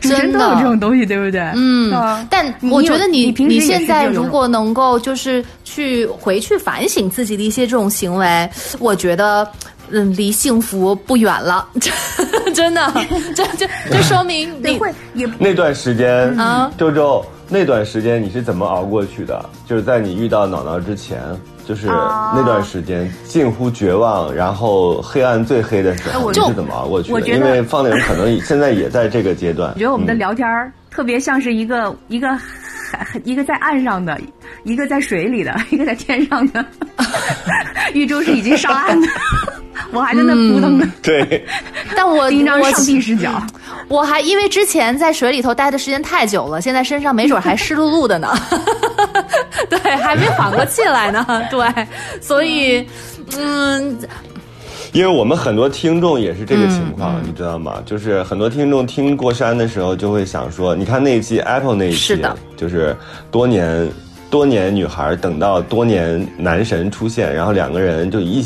[0.00, 1.40] 主持人 都有这种东西，对不对？
[1.54, 1.92] 嗯。
[2.30, 9.46] 但我觉得你你现在如果能够就是去回去反省自己的一些这种行为，我觉得。
[9.90, 11.66] 嗯，离幸福不远了，
[12.54, 12.92] 真的，
[13.34, 19.48] 这这这说明你会也那段时间啊，周周那段时间你是怎么熬过去的？
[19.66, 21.20] 就是在你遇到脑脑之前，
[21.66, 27.20] 就是那段时间近乎绝望，然后黑暗最黑的时候，你是怎么熬过去的？
[27.20, 29.70] 因为方玲可能现在也在这个阶段。
[29.74, 30.46] 我觉得我们的聊天
[30.90, 32.36] 特别像是一个一个
[33.24, 34.18] 一个在岸上的，
[34.64, 36.64] 一个在水里的，一个在天上的。
[37.94, 39.06] 玉珠是已经上岸的。
[39.92, 41.44] 我还在那扑腾呢，对，
[41.94, 43.40] 但我一张上帝视角，
[43.88, 48.34] 我还因为之前在水里头待的时间太久了，现在身上没准还湿漉漉的呢，
[49.70, 51.66] 对，还没缓过气来呢，对，
[52.20, 52.86] 所以，
[53.38, 53.96] 嗯，
[54.92, 57.82] 因为我们很多听众也是这个情况，你知道吗？
[57.86, 62.20] 就是很多听众听过山的时候，就会想说，你看那一期 Apple 那一期，
[62.56, 62.96] 就是
[63.30, 63.88] 多年
[64.28, 68.44] 多年女孩等到多年男神出现，然后两个人就一。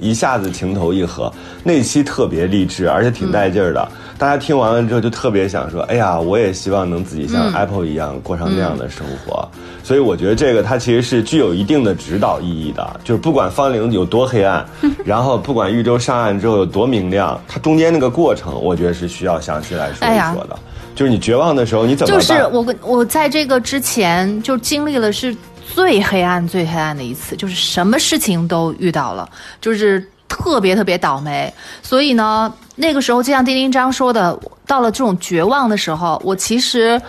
[0.00, 1.32] 一下子情投意合，
[1.62, 3.88] 那期特别励志，而且挺带劲儿的。
[4.18, 9.48] 大家听完了之后就特别想说，哎呀，我也希望能自己嗯像 Apple 一样过上那样的生活。
[9.84, 14.66] 所以我觉得这个它其实是具有一定的指导意义的，就是不管方龄有多黑暗，
[15.04, 20.58] 然后不管豫州上岸之后有多明亮，它中间那个过程，我觉得是需要详细来说一说的。
[20.96, 22.20] 就是你绝望的时候，你怎么办？
[22.20, 25.32] 就是我跟我在这个之前就经历了是
[25.74, 29.28] 最黑暗、最黑暗的一次，就是什么事情都遇到了，
[29.60, 31.52] 就是特别特别倒霉。
[31.82, 37.00] 所以呢，那个时候就像丁丁章说的，到了这种绝望的时候，我其实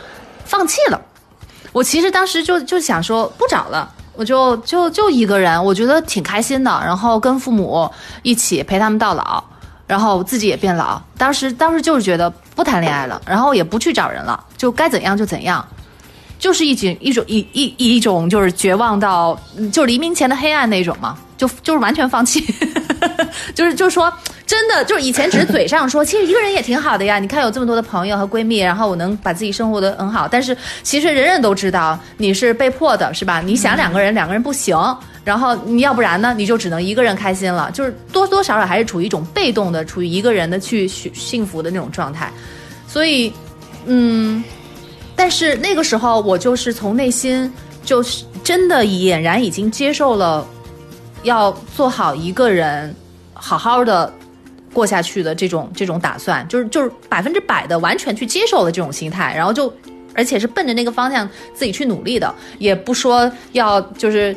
[0.45, 1.00] 放弃了。
[1.72, 3.91] 我其实当时就就想说不找了。
[4.15, 7.89] 我就就就一个人，我觉得挺开心的，然后跟父母
[8.22, 9.41] 一起陪他们到老，
[9.88, 11.02] 然后自己也变老。
[11.17, 15.65] 当时当时就是觉得不谈恋爱了，然后也不去找人了，就该怎样就怎样，
[16.39, 19.39] 就是一种一种一一一种就是绝望到
[19.71, 22.43] 就黎明前的黑暗那种嘛，就就是完全放弃，
[23.54, 24.12] 就是就是说
[24.47, 33.41] 真的就是以前只是嘴上说，其实一个人也挺好的呀，你看有这么多的朋友和闺蜜，然后我能把自己生活的很好，但是其实人人都知道你是被迫的，是吧？
[33.41, 34.75] 你想两个人，两个人不行。
[35.25, 42.32] 然后你要不然呢，你就只能一个人开心了，就是多多少少还是处于一种被动的，处于一个人的去幸幸福的那种状态，
[42.88, 43.32] 所以，
[43.86, 44.43] 嗯，
[45.19, 47.51] 但是那个时候我就是从内心
[47.84, 50.47] 就是真的俨然已经接受了
[51.23, 52.95] 要做好一个人
[53.34, 54.13] 好好的
[54.71, 59.73] 过下去的这种这种打算，就是就是百分之百的完全去接受了这种心态，然后就
[60.13, 64.34] 而且是奔着那个方向自己去努力的，也不说要就是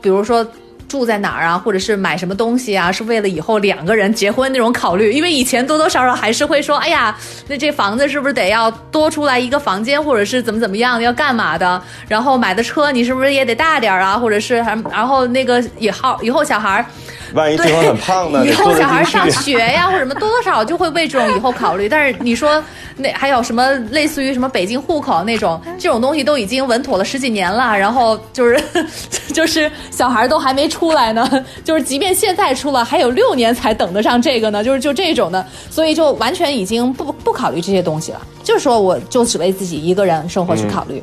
[0.00, 0.46] 比如说。
[0.94, 5.10] 住在哪儿啊，或者是买什么东西啊，是为了以后两个人结婚那种考虑。
[5.10, 11.82] 因为以前多多少少还是会说，哎呀，那这房子是不是得要多出来一个房间，或者是怎么怎么样，要干嘛的？
[12.06, 14.16] 然后买的车你是不是也得大点儿啊？
[14.16, 16.86] 或者是还然后那个以后以后小孩儿
[17.34, 18.46] 万一对方很胖呢？
[18.46, 21.88] 以后小孩上学呀，或者什么，多多少少就会为这种以后考虑。
[21.88, 22.62] 但是你说
[22.96, 28.62] 那还有什么类似于什么北京户口那种这种东西，都已经稳妥了十几年了，然后就是
[29.34, 31.28] 就是小孩都还没出来呢，
[31.64, 41.02] 就是即便现在出了，还有六年才等得上这个呢，就是就这种的，所以就完全已经不不考虑这些东西了，就是说我就只为自己一个人生活去考虑，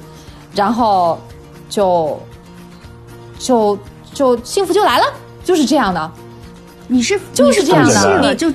[0.55, 1.19] 然后
[1.69, 2.17] 就
[3.37, 3.77] 就
[4.13, 5.05] 就幸福就来了，
[5.43, 6.11] 就是这样的。
[6.87, 8.51] 你是就是这样的你就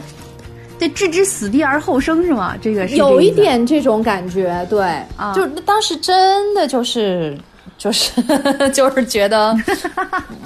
[0.79, 2.55] 对置之死地而后生是吗？
[2.61, 4.85] 这个是有一点这种感觉，对，
[5.17, 7.37] 啊就当时真的就是
[7.79, 8.11] 就是
[8.75, 9.57] 就是觉得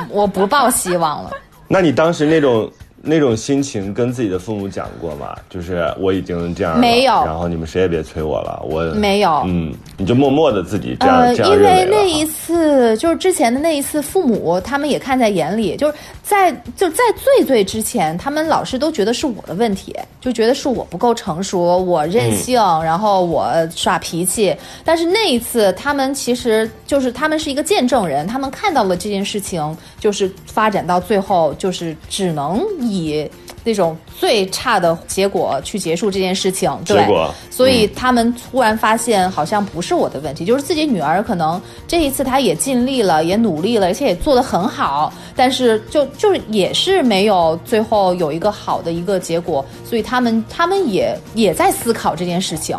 [0.08, 1.32] 我不抱希望了。
[1.66, 2.70] 那你当时那种
[3.02, 5.34] 那种心情跟自己的父母讲过吗？
[5.48, 24.54] 就是我已经这样了，没有然后你们谁也别催我了，我没有嗯，你就默默的自己这样、呃，这样因为那一次就是之前的那一次，父母他们也看在眼里，就是在就在最最之前，他们老是都觉得是我的问题，就觉得是我不够成熟，我任性，然后我耍脾气。
[24.84, 32.60] 但是那一次，他们其实就是他们是一个见证人，他们看到了这件事情，就是发展到最后，就是只能
[32.90, 33.30] 以。
[33.62, 37.06] 那种最差的结果去结束这件事情，对
[37.50, 52.74] 所以他们突然发现好像不是我的问题，就是自己女儿可能这一次她也尽力了，也努力了，而且也做得很好，但是就就是也是没有最后有一个好的一个结果，所以他们他们也也在思考这件事情，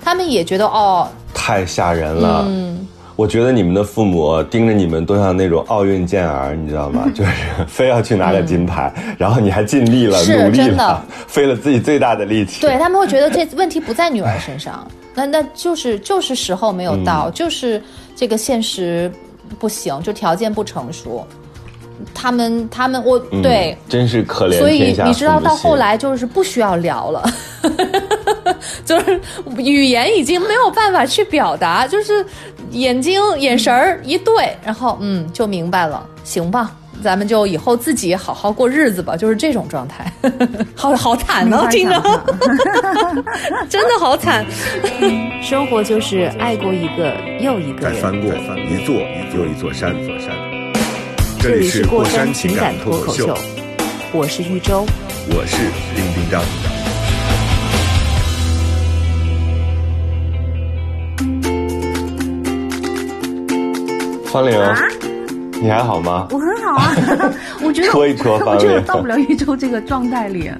[0.00, 2.44] 他们也觉得哦，太吓人了。
[2.46, 2.86] 嗯，
[3.20, 7.04] 我觉得你们的父母盯着你们都像那种奥运健儿，你知道吗？
[7.14, 7.30] 就是
[7.68, 12.62] 非要去拿个金牌，然后你还尽力了，努力了，费了自己最大的力气。
[12.62, 17.82] 对他们会觉得这问题不在女儿身上，那那就是就是时候没有到，嗯就是
[18.16, 19.12] 这个现实
[19.58, 21.26] 不行，就条件不成熟。
[22.14, 27.22] 他们他们我、嗯对，真是可怜所以你知道到后来就是不需要聊了，
[28.84, 29.20] 就是
[29.58, 32.24] 语言已经没有办法去表达，就是
[32.70, 36.70] 眼睛眼神儿一对，然后嗯就明白了，行吧。
[37.02, 40.12] 咱们就以后自己好好过日子吧，就是这种状态，
[40.76, 42.22] 好好惨呢、没法听着
[43.70, 44.44] 真的好惨。
[45.42, 47.94] 生活就是爱过一个又一个人。
[47.94, 48.94] 再翻过一座
[49.34, 50.49] 又一座山，座山。
[51.42, 53.34] 这这里里是过山山情情感脱口秀，，
[54.12, 54.84] 我是玉州。
[55.30, 55.56] 我是
[55.96, 56.42] 丁丁张。
[64.26, 64.76] 方玲，啊
[65.62, 66.28] 你还好吗？
[66.30, 66.94] 我很好啊，
[67.64, 70.50] 我觉得戳一戳我觉得我到不了宇宙这个状态里，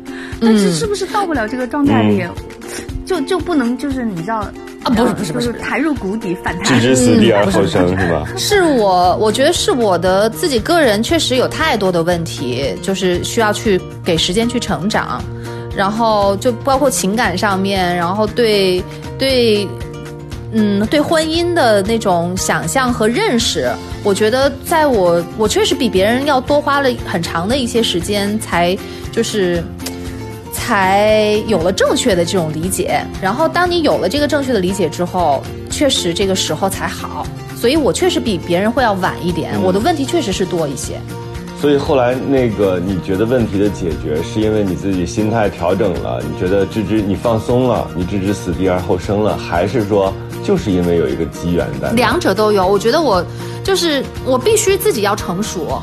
[0.40, 2.24] 但是是不是到不了这个状态里，
[3.05, 4.50] 就就不能就是你知道
[4.85, 8.26] 啊不是不是不是就是弹入谷底反弹置之死地而后生是吧？
[8.37, 15.22] 是我，我觉得是我的自己个人确实有太多的问题，就是需要去给时间去成长。
[15.76, 18.83] 然后就包括情感上面，然后对
[19.18, 19.68] 对。
[20.53, 23.70] 嗯，对婚姻的那种想象和认识，
[24.03, 28.76] 我觉得在我我确实比别人要多花了很长的一些时间，才
[29.12, 29.62] 就是
[30.61, 33.04] 才有了正确的这种理解。
[33.20, 37.26] 然后，当你有了这个正确的理解之后，确实这个时候才好。
[37.56, 41.00] 所以我确实比别人会要晚一点，我的问题确实是多一些。
[41.61, 46.22] 所以后来那个你觉得问题的解决，是因为你自己心态调整了？
[46.22, 50.12] 你觉得置之你放松了，你置之死地而后生了，还是说？
[50.42, 52.66] 就是因为有一个机缘在，两者都有。
[52.66, 53.22] 我觉得我
[53.62, 55.82] 就是我必须自己要成熟，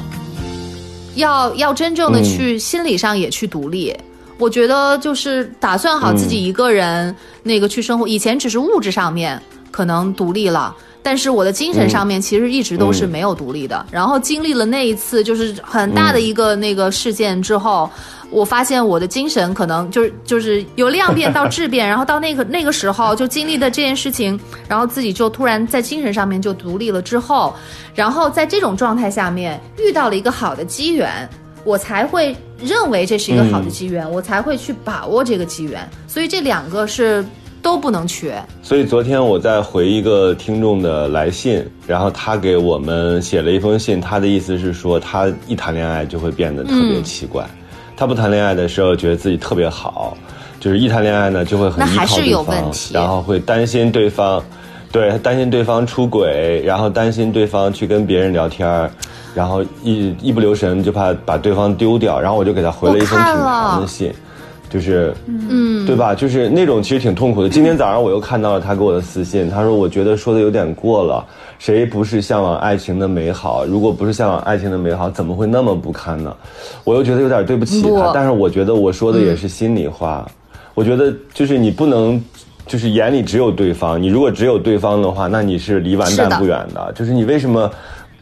[1.14, 3.96] 要要真正的去心理上也去独立。
[4.38, 8.08] 我觉得就是打算好自己一个人那个去生活。
[8.08, 13.86] 以前只是物质上面可能独立了，但是我的精神上面其实一直都是没有独立的。
[13.92, 17.90] 然后经历了那一次就是很大的一个那个事件之后。
[18.30, 27.56] 我发现我的精神可能就是就是由量变到质变，然后到那个那个时候就经历的这件事情，然后自己就突然在精神上面就独立了之后，
[27.96, 31.10] 然后在这种状态下面遇到了一个好的机缘，
[31.64, 35.88] 我才会认为这是一个好的机缘，我才会去把握这个机缘。
[36.08, 37.24] 所以这两个是
[37.62, 38.42] 都不能缺。
[38.64, 47.46] 所以昨天我在回一个听众的来信，然后他给我们写了一封信，他的意思是说他一谈恋爱就会变得特别奇怪。
[47.96, 50.16] 他不谈恋爱的时候，觉得自己特别好，
[50.60, 54.44] 就是一谈恋爱呢，就会很依靠对方，然后会担心对方，
[54.92, 58.68] 对，担心对方出轨，然后担心对方去跟别人聊天
[59.38, 64.12] 然后一一不留神就怕把对方丢掉，然后我就给他回了一封挺长的信，
[64.68, 66.16] 就是，嗯，对吧？
[66.16, 67.48] 就是那种其实挺痛苦的。
[67.48, 71.24] 今天早上我又看到了他给我的私信，他说我觉得说的有点过了。
[71.60, 73.64] 谁不是向往爱情的美好？
[73.64, 76.36] 如果不是向往爱情的美好，怎么会那么不堪呢？
[76.84, 80.28] 我又觉得有点对不起他，但是我觉得我说的也是心里话。
[80.74, 82.20] 我觉得就是你不能，
[82.66, 84.02] 就是眼里只有对方。
[84.02, 86.92] 你如果只有对方的话，那你是离完蛋不远的。
[86.94, 87.72] 就是你为什么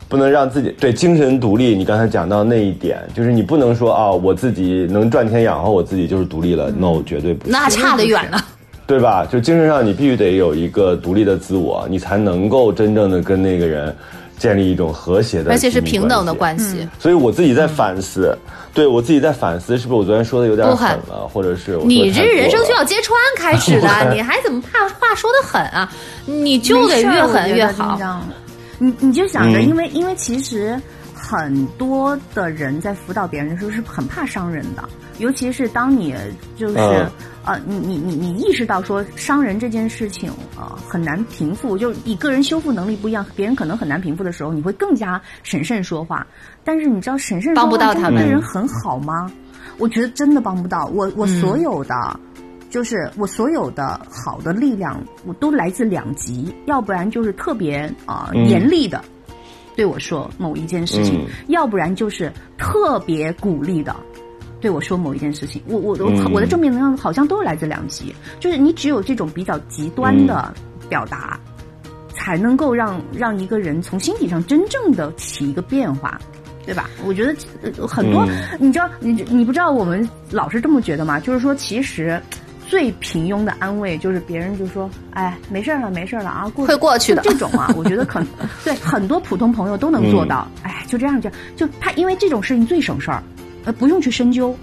[0.08, 1.76] 不能让自己对精神独立？
[1.76, 6.70] 你刚才讲到那一点，就是你不能说啊，我自己能赚钱养活我自己就是独立了。
[6.72, 8.40] No，绝对不，那差得远了。
[8.88, 9.26] 对吧？
[9.26, 13.96] 就精神上，你必须得有一个独立的自我，你才能够真正的跟那个人
[14.38, 16.88] 建立一种和谐的，而且是平等的关系。
[17.00, 18.38] 所以我自己在反思，
[18.76, 25.92] 对我自己在反思，是不是我昨天说的有点狠了，或者是你这人生需要揭穿开始的， 你还怎么怕话说的狠啊？
[26.28, 28.00] 你就得越狠越好。
[28.80, 30.80] 你你就想着，因为因为其实
[31.14, 34.84] 很多的人在辅导别人的时候是很怕伤人的。
[35.18, 36.14] 尤其是当你
[36.58, 36.78] 就是
[37.46, 46.28] 呃，你你你你意识到说伤人这件事情啊很难平复，就你个人修复能力不一样，别人可能很难平复的时候，你会更加审慎说话。
[46.66, 49.32] 但是你知道审慎帮不到他们对人很好吗？
[49.78, 50.86] 我觉得真的帮不到。
[50.94, 51.96] 我我所有的
[52.76, 59.02] 就是我所有的好的力量，我都来自两极，要不然就是特别啊严厉的
[59.78, 63.96] 对我说某一件事情，要不然就是特别鼓励的。
[64.60, 70.54] 对我说某一件事情，我我我我的正面能量好像都是来自两极，就是你只有这种比较极端的
[70.90, 71.40] 表达，
[72.14, 76.20] 才能够让让一个人从心底上真正的起一个变化，
[76.66, 76.90] 对吧？
[77.06, 77.34] 我觉得
[77.88, 78.28] 很多，
[78.60, 81.22] 你知道，你你不知道我们老是这么觉得吗？
[81.22, 82.22] 就是说，其实
[82.76, 87.22] 最平庸的安慰就是别人就说，哎，没事了，没事了啊，会过去的。
[87.22, 88.28] 这种啊， 我觉得可能
[88.66, 90.46] 对很多普通朋友都能做到。
[90.62, 93.24] 哎，就这样就就他，因为这种事情最省事儿。
[93.64, 94.54] 呃，不用去深究，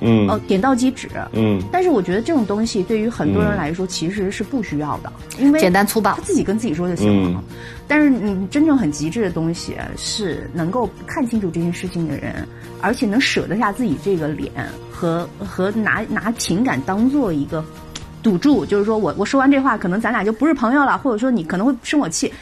[0.00, 1.62] 嗯，哦，点到即止，嗯。
[1.72, 7.42] 但是我觉得这种东西对于很多人来说其实是不需要的，因为简单粗暴，他自己跟自己说就行了。
[7.86, 12.46] 但是你真正很极致的东西，是能够看清楚这件事情的人，
[12.80, 14.50] 而且能舍得下自己这个脸
[14.90, 17.64] 和和拿拿情感当做一个
[18.22, 22.32] 赌注，就是说我我说完这话，可能咱俩就不是朋友了，或者说你可能会生我气。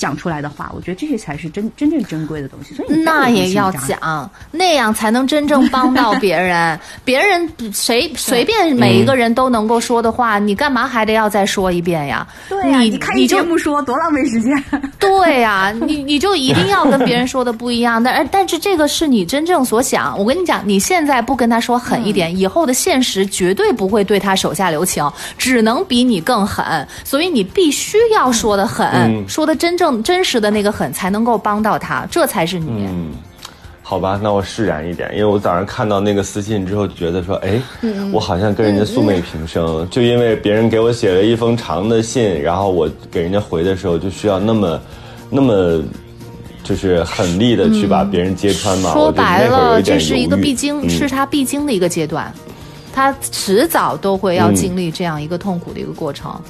[0.00, 2.74] 讲出来的话，我觉得这些才是真真正珍贵的东西。
[2.74, 6.80] 所以那也要讲，那样才能真正帮到别人。
[7.04, 12.26] 别人谁随便每一个人都能够说的话，你干嘛还得要再说一遍呀？
[12.48, 14.64] 对呀，你看一节目说多浪费时间。
[14.98, 18.02] 对呀，你你就一定要跟别人说的不一样。
[18.02, 20.18] 但但是这个是你真正所想。
[20.18, 26.88] 我跟你讲，你现在不跟他说狠一点，以后的现实绝对不会对他手下留情，只能比你更狠。
[27.04, 29.89] 所以你必须要说的狠，说的真正。
[30.02, 32.66] 真实的那个狠才能够帮到他，这才是你。
[32.68, 33.12] 嗯，
[33.82, 37.60] 好吧，那我释然一点，因为我早上看到那个私信之后，觉得说，哎，
[38.12, 44.80] 我好像跟人家素昧平生，就因为别人给我写了一封长的信，然后我给人家回的时候，就需要那么，
[45.28, 45.82] 那么，
[46.62, 48.92] 就是狠力的去把别人揭穿嘛。
[48.92, 52.32] 说白了，这是一个必经，是他必经的一个阶段。
[52.92, 56.40] 他迟早都会要经历这样一个痛苦的一个过程。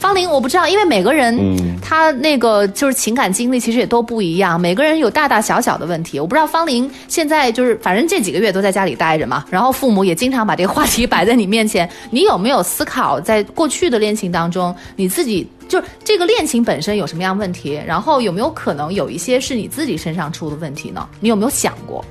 [0.00, 6.18] 方玲，我不知道，因为每个人嗯他那个就是情感经历其实也都不一样，每个人有大大小小的问题。
[6.18, 21.06] 我不知道方玲现在就是，反正这几个月都在家里待着嘛，然后父母也经常把这个话题摆在你面前，你有没有思考在过去的恋情当中，你自己就是这个恋情本身有什么样问题，然后有没有可能有一些是你自己身上出的问题呢？
[21.20, 22.02] 你有没有想过、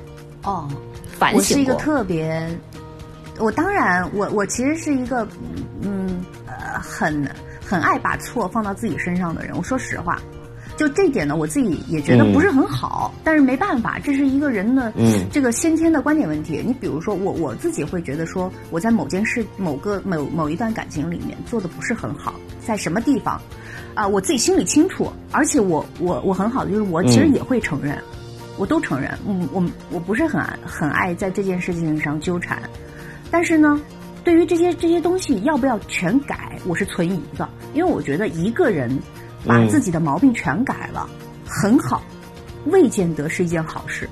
[0.44, 0.68] 哦，
[1.18, 1.82] 反我是一个省过？
[1.82, 2.46] 特别，
[3.40, 5.26] 我当然，我我其实是一个，
[5.82, 7.28] 嗯呃，很
[7.70, 9.56] 很爱把错放到自己身上的人。
[9.56, 10.20] 我说实话，
[10.76, 16.60] 就这点呢，我自己也觉得不是很好，但是没办法，这是一个人的嗯这个先天的观点问题。
[16.66, 22.34] 你比如说，我我自己会觉得说，我在某件事、某个某某一段感情里面做的不是很好，
[22.66, 23.40] 在什么地方
[23.94, 27.96] 啊、我自己心里清楚，而且我我我很好的就是我其实嗯也会承认。
[28.56, 32.60] 我都承认，嗯，我我不是很爱很爱在这件事情上纠缠，
[33.30, 33.80] 但是呢，
[34.24, 38.90] 对于这些这些东西要不要全改，我是存疑的，因为我觉得一个人
[39.46, 41.08] 把嗯自己的毛病全改了，
[41.46, 42.02] 很好，
[42.66, 44.08] 未见得是一件好事。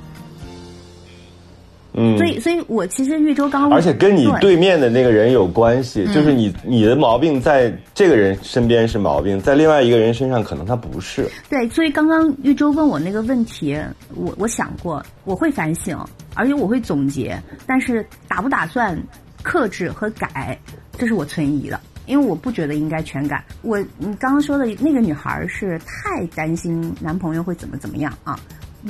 [1.94, 11.28] 嗯，所以，所以我其实玉州刚，而且跟你对对面的那个人有关系，就是你你的毛病在这个人身边是毛病，在另外一个人身上可能他不是。
[11.48, 13.76] 对，所以刚刚玉州问我那个问题，
[14.14, 15.98] 我我想过，我会反省，
[16.34, 17.36] 而且我会总结，
[17.66, 18.96] 但是打不打算
[19.42, 20.58] 克制和改，
[20.98, 23.44] 这是我存疑的，因为我不觉得应该全改。
[23.62, 28.38] 我你刚刚说的那个女孩是太担心男朋友会怎么怎么样啊，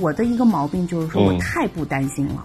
[0.00, 2.44] 我的一个毛病就是说我嗯太不担心了，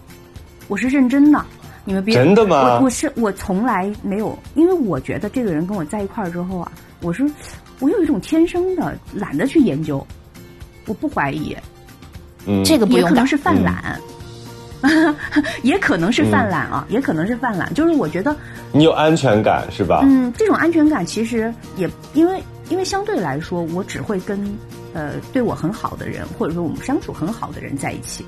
[0.67, 1.43] 我是认真的。
[1.85, 7.29] 你们别真的吗我我是我从来没有，因为我觉得这个人跟我在一块儿之后啊，我是
[7.79, 10.05] 我有一种天生的懒得去研究，
[10.85, 11.53] 我不怀疑，
[12.45, 13.27] 嗯，这个不用也可能。
[13.27, 13.99] 是犯懒，
[15.63, 17.73] 也可能是犯懒啊，也可能是犯懒。
[17.73, 18.35] 就是我觉得，
[18.71, 20.01] 你有安全感是吧？
[20.03, 24.39] 嗯，这种安全感其实也因为因为相对来说，我只会跟
[24.93, 28.25] 呃对我很好的人，或者说我们相处很好的人在一起，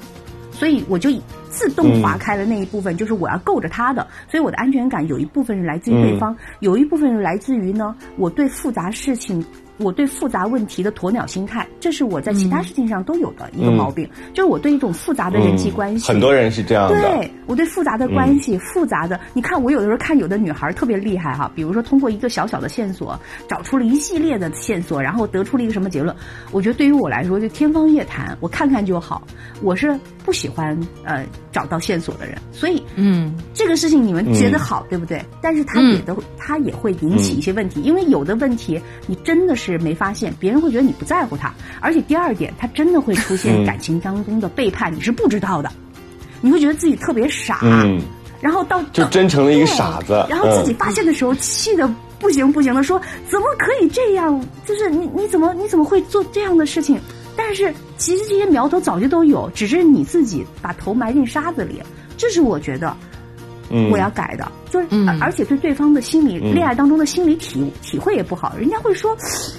[0.52, 1.10] 所以我就
[1.50, 4.08] 自动划开了那一部分，就是我要够着他的。
[4.30, 9.44] 所以我的安全感有一部分是来自于对方，有一部分是来自于呢，我对复杂事情。
[9.78, 17.02] 我对复杂问题的鸵鸟心态，这是我在其他事情上都有的一个毛病，就是我对一种复杂的人际关系，嗯很多人是这样的。
[17.02, 26.16] 对我对复杂的关系、复杂的，你看我有的时候看有的女孩特别厉害哈，比如说通过一个小小的线索找出了一系列的线索，然后得出了一个什么结论。
[26.52, 29.22] 我觉得对于我来说就天方夜谭，我看看就好。
[29.62, 35.24] 我是不喜欢呃找到线索的人，所以嗯，这个事情你们觉得好，对不对？
[35.42, 45.72] 但是他也都、他也会引起一些问题，因为有的问题你真的是没发现，别人会觉得你不在乎他，而且第二点，他真的会出现嗯感情当中的背叛，你是不知道的，
[46.42, 48.02] 你会觉得自己特别傻，嗯，
[48.42, 50.26] 然后到就真成了一个傻子。
[50.30, 51.88] 然后自己嗯发现的时候，气的
[52.20, 53.00] 不行不行的，说
[53.30, 54.44] 怎么可以这样？
[54.66, 57.00] 就是你你怎么你怎么会做这样的事情？
[57.48, 61.80] 但是其实这些苗头早就都有，只是你自己把头埋进沙子里。
[62.18, 62.98] 这是我觉得
[63.70, 63.92] 嗯。
[63.92, 65.08] 我要改的，就是、嗯。
[65.22, 66.56] 而且对对方的心理、嗯。
[66.56, 69.16] 恋爱当中的心理体体会也不好，人家会说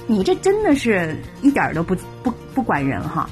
[0.08, 3.30] 你这真的是一点儿都不不不管人哈，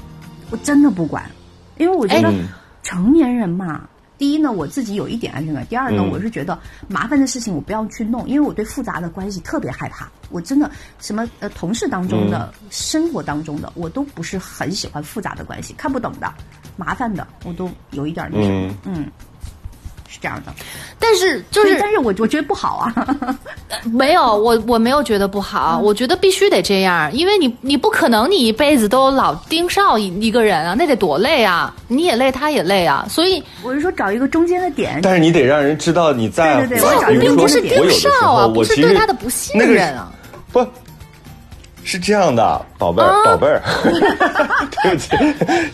[0.51, 1.29] 我真的不管，
[1.77, 2.33] 因为我觉得
[2.81, 3.81] 成年人嘛。
[4.17, 6.09] 第一呢，我自己有一点安全感；第二呢，嗯。
[6.09, 6.57] 我是觉得
[6.87, 10.09] 麻烦的事情我不要去弄，因为我对复杂的关系特别害怕。
[10.29, 12.67] 我真的什么呃同事当中的、嗯。
[12.69, 16.33] 生活当中的，我都不是很喜欢复杂的关系，看不懂的、
[16.77, 19.05] 麻烦的，我都有一点那什么，嗯
[20.15, 20.53] 是这样的。
[20.97, 23.37] 但是就是但是我我觉得不好啊。
[23.91, 31.73] 没有，我我没有觉得不好，我觉得必须得这样，因为你你不可能你一辈子都老盯梢一一个人啊，那得多累啊！
[31.89, 36.67] 你也累，他也累啊，所以我是说找一个中间的点，但是你得让人知道你在乎。
[36.67, 40.11] 对对对我找比如说一个中间并不是盯我有的时上啊，候，不是对他的不信那个任啊。
[40.51, 40.65] 不，
[41.83, 43.61] 是这样的，宝贝儿，啊宝贝儿，
[44.83, 45.09] 对不起，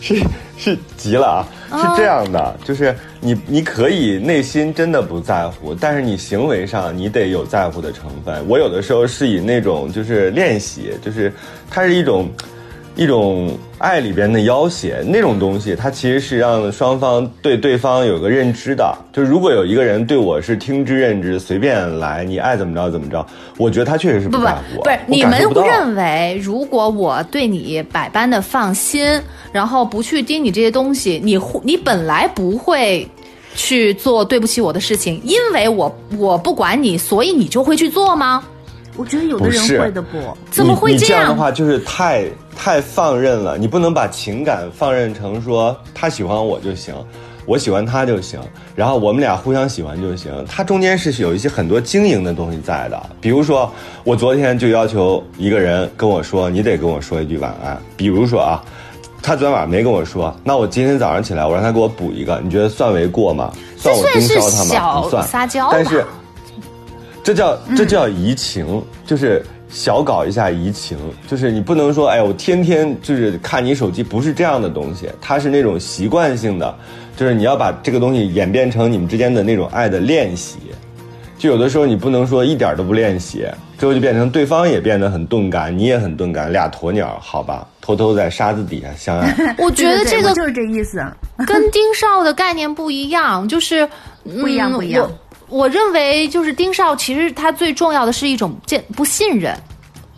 [0.00, 0.22] 是
[0.58, 1.46] 是急了啊，
[1.78, 8.46] 是这样的，就是你你可以内心真的不在乎，但是你行为上你得有在乎的成分。
[8.48, 11.32] 我有的时候是以那种就是练习，就是
[11.70, 12.28] 它是一种。
[12.94, 18.94] 一种爱里边的要挟那种东西，它其实是让双方对对方有个认知的。
[19.12, 23.24] 就如果有一个人对我是听之任之，随便来，你爱怎么着怎么着，
[23.56, 24.82] 我觉得他确实是不不在乎我。
[24.82, 29.20] 不是，我你们认为，如果我对你百般的放心，
[29.52, 33.08] 然后不去盯你这些东西，你会你本来不会
[33.54, 38.44] 去做对不起我的事情，因为我我不管你，所以你就会去做吗？
[38.94, 40.18] 我觉得有的人会的不。
[40.50, 42.26] 怎么会这样的话，就是太
[42.56, 43.56] 太放任了。
[43.58, 46.94] 你不能把情感放任成说他喜欢我就行。
[47.44, 48.38] 我喜欢他就行，
[48.76, 50.32] 然后我们俩互相喜欢就行。
[50.48, 53.68] 它中间是有一些很多经营的东西在的，比如说
[54.04, 57.76] 我昨天就要求一个人跟我说，你得跟我说一句晚安。
[57.96, 58.62] 比如说啊，
[59.20, 63.52] 他昨天晚上没跟我说，那我今天早上起来我让他给我补一个，你觉得算为过吗？
[63.76, 65.00] 算我盯梢他吗？
[65.02, 66.04] 不算，撒娇但是
[67.24, 69.44] 这叫这叫移情，就是。
[69.72, 76.74] 小搞一下移情，就是你不能说，哎，我天天就是看你手机，不是这样的东西，它是那种习惯性的，
[77.16, 80.58] 就是你要把这个东西演变成你们之间的那种爱的练习。
[81.38, 83.44] 就有的时候你不能说一点都不练习，
[83.76, 89.34] 最后就变成对方也变得很钝感，你也很钝感，俩鸵鸟，好吧，偷偷在沙子底下相爱。
[89.58, 91.02] 我觉得这个就是这意思，
[91.44, 93.88] 跟盯梢的概念不一样，就是
[94.22, 95.10] 不一样不一样。
[95.52, 99.54] 我认为，就是丁少，其实他最重要的是一种见不信任，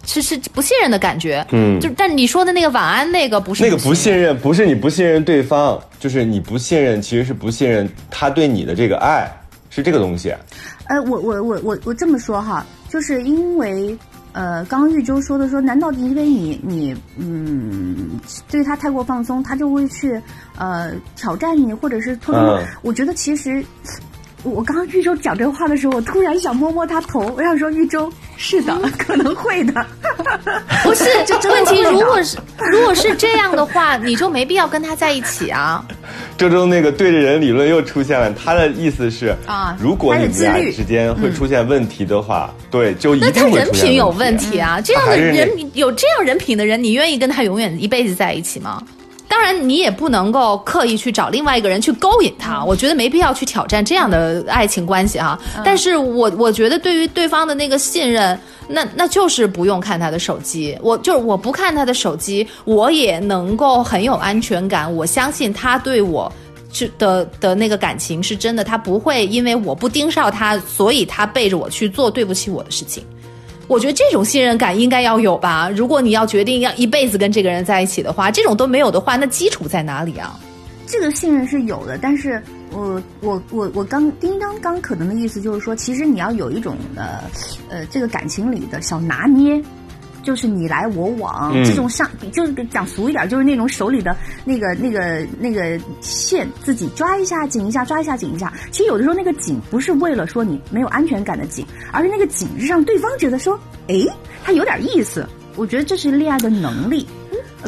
[0.07, 1.45] 是是不信任的感觉。
[1.51, 9.29] 嗯，就但你说的那个晚安那个不是那个不信任，不是你不信任对方，就是你不信任，其实是不信任他对你的这个爱，
[9.71, 10.33] 是这个东西。
[10.87, 13.99] 呃，我我我我我这么说哈，就是因为
[14.35, 20.21] 呃，刚刚玉州说的说，难道因为你你嗯对他太过放松，他就会去
[20.57, 22.61] 呃挑战你，或者是偷偷？
[22.83, 23.65] 我觉得其实。
[24.45, 29.85] 我刚刚玉州讲这话的时候，我突然想摸摸他头，我想说玉州是的，可能会的。
[30.85, 31.05] 不是，
[31.41, 32.37] 这问题如果是
[32.71, 35.85] 如果是这样的话，你就没必要跟他在一起啊。
[36.37, 48.83] 周周那个对着人理论又出现了，他的意思是啊，如果你们俩之间会出现问题的话，对，就一定会那他人品有问题啊，这样的人有这样人品的人，你愿意跟他永远一辈子在一起吗？
[49.35, 55.37] 当然，你也不能够刻意去找另外一个人去勾引他，我觉得没必要去挑战这样的爱情关系哈。
[55.65, 64.95] 但是我我觉得对于对方的那个信任，那那就是不用看他的手机，我就是我不看他的手机，我也能够很有安全感。
[64.95, 66.33] 我相信他对我
[66.73, 73.03] 是的的那个感情是真的，他不会因为我不盯梢他，所以他背着我去做对不起我的事情。
[73.67, 75.71] 我觉得这种信任感应该要有吧。
[75.75, 80.39] 如果你要决定要一辈子跟这个人在一起的话，这种都没有的话，那基础在哪里啊？
[80.87, 87.21] 这个信任是有的，但是我我我我刚丁刚刚可能的意思就是说，其实你要有一种呃
[87.71, 89.63] 呃这个感情里的小拿捏。
[90.25, 98.53] 就是你来我往这种上，就是讲俗一点，就是那种手里的那个那个那个线，自己抓一下紧一下，抓一下紧一下。
[98.73, 103.57] 其实有的时候那个紧不是为了说你没有安全感的紧，而是那个紧是让对方觉得说，
[103.87, 103.95] 哎，
[104.43, 105.25] 他有点意思。
[105.57, 107.07] 我觉得这是恋爱的能力，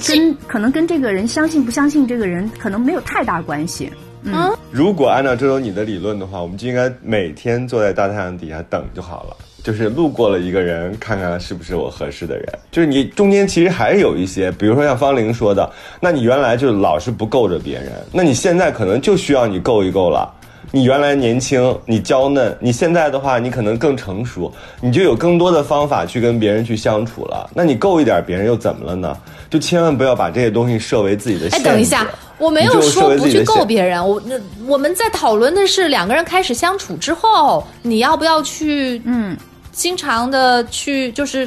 [0.09, 3.89] 跟可能跟这个人相信不相信这个人可能没有太大关系。
[4.25, 9.37] 嗯，如果按照周周你的理论的话，我们就应该每天坐在大太阳底下等就好了。
[9.67, 12.47] 就是路过了一个人，看看是不是我合适的人。
[12.71, 20.33] 就是你中间其实还是有一些，比如说像方玲说的，那你原来就老是不够着别人，那你现在可能就需要你够一够了。
[20.71, 27.51] 你原来年轻，你娇嫩，你现在的话，你可能更成熟，你就有更多的方法去跟别人去相处了。
[27.53, 29.17] 那你够一点别人又怎么了呢？
[29.51, 31.49] 就千万不要把这些东西设为自己的。
[31.57, 32.07] 哎，等一下，
[32.39, 39.37] 我没有说不去够别人，我那我们在讨论的是两个人开始相处之后，你要不要去嗯。
[39.77, 41.47] 经常的去就是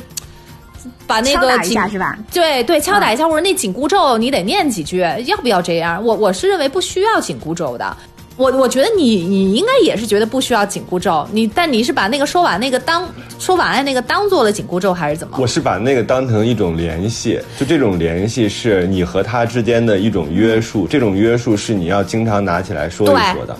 [1.08, 2.16] 把那个紧是吧？
[2.32, 6.02] 对对，敲打一下或者那紧箍咒你得念几句，要不要这样？
[6.06, 7.98] 我我是认为不需要紧箍咒的。
[8.38, 11.28] 我我觉得你你应该也是觉得不需要紧箍咒。
[11.34, 13.06] 你但你是把那个说完那个当
[13.38, 15.38] 说晚安那个当做了紧箍咒还是怎么？
[15.42, 23.58] 我是把那个当成一种联系，就这种联系是你和他之间的一种约束，这种约束是你要经常拿起来说一说的。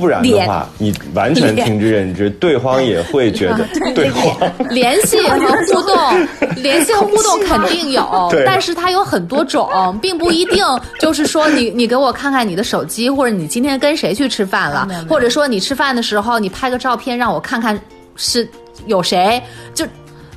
[0.00, 4.34] 不然的话，你完全听之任之，对方也会觉得 对方。
[4.70, 6.26] 联系和互动，
[6.56, 9.68] 联系和互动肯定有， 但是它有很多种，
[10.00, 10.64] 并不一定
[10.98, 17.78] 就是说你你给我看看你的手机，或者你今天跟谁去吃饭了，或者说你吃饭的时候你拍个照片让我看看
[18.16, 18.48] 是
[18.86, 19.40] 有谁，
[19.74, 19.84] 就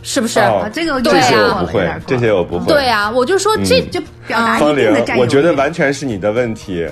[0.01, 0.41] 是不是？
[0.73, 2.65] 这个这些我不会，这些我不会。
[2.67, 6.85] 对啊，我就说这就表达一定的占有我觉得完全是你的问题。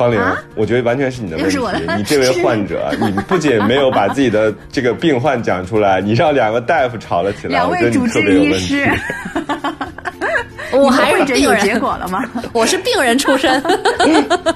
[0.00, 0.18] 方玲，
[0.54, 1.58] 我觉得完全是你的问题。
[1.98, 8.90] 你这位患者， 你不仅没有把自己的这个病患讲出来，你让两个大夫吵了起来，两位主治医师，
[10.72, 12.24] 我还是诊有结果了吗？
[12.54, 13.62] 我是病人出身，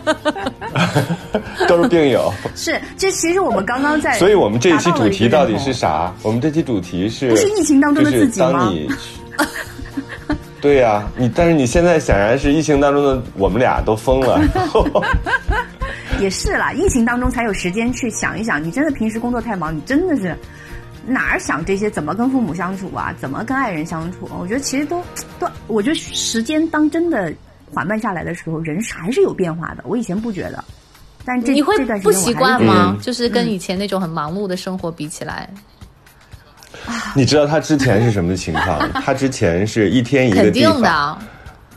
[1.68, 2.32] 都是病友。
[2.54, 6.10] 是，这其实我们刚刚在，所以我们这一期主题到底是啥？
[6.22, 8.72] 我们这期主题是，不是疫情当中的自己吗？
[10.64, 14.40] 对呀，你但是你现在显然是疫情当中的我们俩都疯了。
[16.18, 18.64] 也是啦，疫情当中才有时间去想一想。
[18.64, 20.34] 你真的平时工作太忙，你真的是
[21.06, 21.90] 哪儿想这些？
[21.90, 23.14] 怎么跟父母相处啊？
[23.20, 24.26] 怎么跟爱人相处？
[24.40, 25.02] 我觉得其实都
[25.38, 27.30] 都，我觉得时间当真的
[27.74, 29.84] 缓慢下来的时候，人还是有变化的。
[29.86, 30.64] 我以前不觉得，
[31.26, 32.94] 但这你会这段不习惯吗？
[32.96, 35.50] 嗯就是跟以前那种很忙碌的生活比起来，
[37.14, 38.78] 你知道他之前是什么情况？
[39.04, 41.18] 他之前是一天一个地方，定的。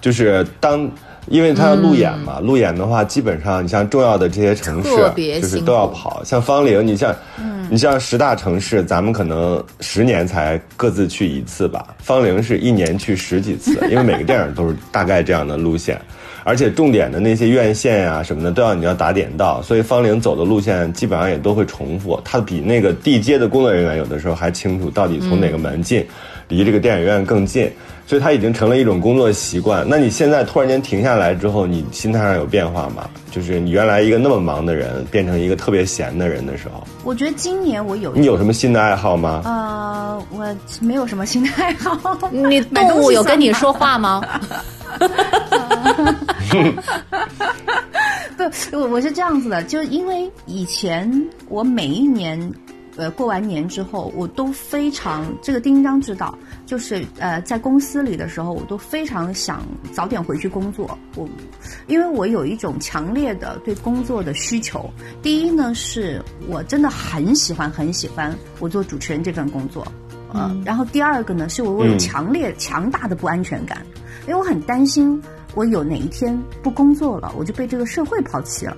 [0.01, 0.89] 就是当。
[1.29, 4.89] 因为他要路演嘛，路演的话，基本上你像重要的这些城市，
[5.41, 6.23] 就是都要跑。
[6.23, 7.13] 像方龄，你像，
[7.69, 11.85] 你像十大城市，咱们可能十年才各自去一次吧。
[11.99, 15.99] 方龄是一年去十几次，因为每个电影都是大概这样的路线，
[16.47, 22.17] 而且重点的那些院线呀、什么的都要你要打点到，所以方龄走的路线基本上也都会重复。
[22.23, 26.07] 他比那个地接的工作人员有的时候还清楚到底从哪个门进，
[26.47, 27.69] 离这个电影院更近。
[28.07, 29.85] 所以他已经成了一种工作习惯。
[29.85, 33.09] 那你现在突然间停下来之后，你心态上有变化吗？
[33.29, 39.41] 就是你原来一个那么忙的人，变成一个特别闲的人的时候，我觉得今年我有你有什么新的爱好吗？
[39.43, 42.17] 呃，我没有什么新的爱好。
[42.31, 44.21] 你动物有跟你说话吗？
[48.37, 51.11] 不，我我是这样子的，就因为以前
[51.49, 52.39] 我每一年，
[52.95, 60.97] 呃，过完年之后，我都非常这个丁章知道，就是呃，在公司里的时候，我都非常想早点回去工作。
[61.15, 61.27] 我
[61.87, 64.89] 因为我有一种强烈的对工作的需求。
[65.21, 69.85] 第一呢，是我真的很喜欢很喜欢我做主持人这份工作。
[70.33, 73.81] 嗯，然后第二个呢，是我我有嗯强烈、强大的不安全感，
[74.27, 75.19] 因为我很担心
[75.57, 78.77] 我有哪一天不工作了，我就被这个社会抛弃了。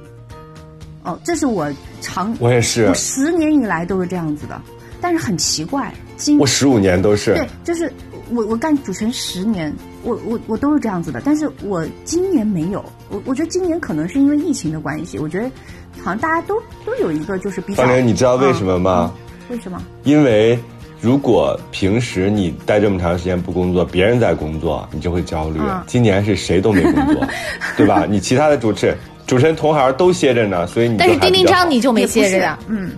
[1.04, 1.70] 哦，这是我
[2.00, 4.62] 长我也是我，十年以来都是这样子的，
[5.02, 7.92] 但是很奇怪，今我十五年都是对，就是
[8.32, 15.52] 我我干主持人十年，我我我都是这样子的，但是我今年没有，我我觉得今年可能是因为疫情的关系，我觉得
[15.98, 17.84] 好像大家都都有一个就是比较。
[17.84, 19.14] 方玲，你知道为什么吗？
[19.50, 19.84] 为什么？
[20.06, 20.58] 因为
[21.02, 25.60] 如果平时你待这么长时间不工作，别人在工作，你就会焦虑。
[25.62, 27.28] 嗯今年是谁都没工作，
[27.78, 28.06] 对吧？
[28.10, 28.96] 你其他的主持
[29.26, 32.60] 主持人同行都歇着呢，所以你但是丁丁还比较好章你就没歇着呀。
[32.68, 32.92] 嗯，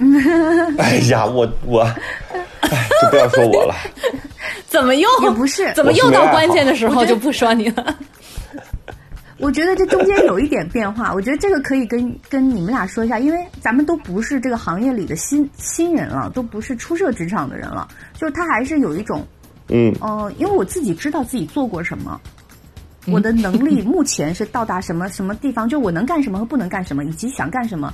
[0.78, 1.82] 哎呀，我我，
[2.60, 3.74] 哎，就不要说我了。
[4.66, 7.96] 怎么又也不是怎么又到关键的时候就不说你了？
[9.44, 19.22] 我觉得这中间有一点变化， 我觉得这个可以跟跟你们俩说一下，因为咱们都不是这个行业里的新新人了，都不是初涉职场的人了，就是他还是有一种
[19.68, 22.18] 嗯，呃，因为我自己知道自己做过什么，
[23.06, 27.92] 我的能力目前是到达什么什么地方，就我能干什么和不能干什么，以及想干什么，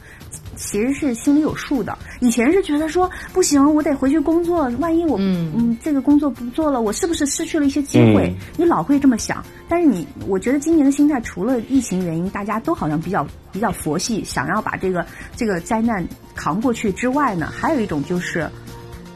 [0.57, 1.97] 其实是心里有数的。
[2.21, 8.29] 以前是觉得说不行，我得回去工作，万一我嗯这个工作不做了，我是不是失去了一些机会？
[8.29, 9.45] 嗯你老会这么想。
[9.69, 15.07] 但是你，我觉得今年的心态，除了疫情原因，大家都好像比较比较佛系，想要把这个
[15.37, 18.49] 这个灾难扛过去之外呢，还有一种就是。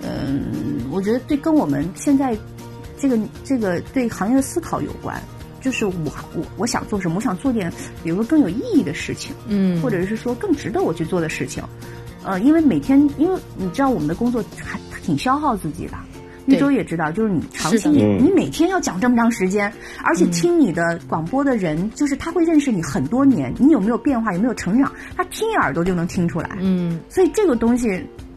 [0.07, 2.36] 嗯，我觉得对跟我们现在
[2.99, 5.18] 这个这个对行业的思考有关。
[5.64, 5.92] 就是我
[6.34, 7.16] 我我想做什么？
[7.16, 11.64] 我想做点，比如说更有意义的事情，嗯或者是说更值得我去做的事情。
[12.22, 15.94] 呃，因为每天，因为你知道我们的工作还挺消耗自己的。
[16.46, 26.58] 玉对州也知道，就是你长期你嗯你每天要讲这么长时间，而且听你的广播的人，就是他会认识你很多年，你有没有变化，有没有成长，他听一耳朵就能听出来。
[26.60, 27.88] 嗯，所以这个东西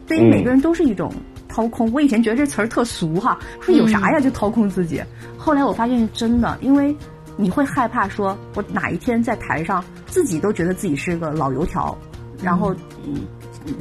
[0.06, 1.12] 对于每个人都是一种
[1.48, 1.92] 掏空。
[1.92, 5.02] 我以前觉得这词儿特俗哈，说有啥呀就掏空自己。
[5.36, 6.96] 后来我发现是真的，因为
[7.40, 11.96] 你会害怕说，我哪一天在台上自己都觉得自己是个老油条，
[12.42, 12.74] 然后
[13.06, 13.24] 嗯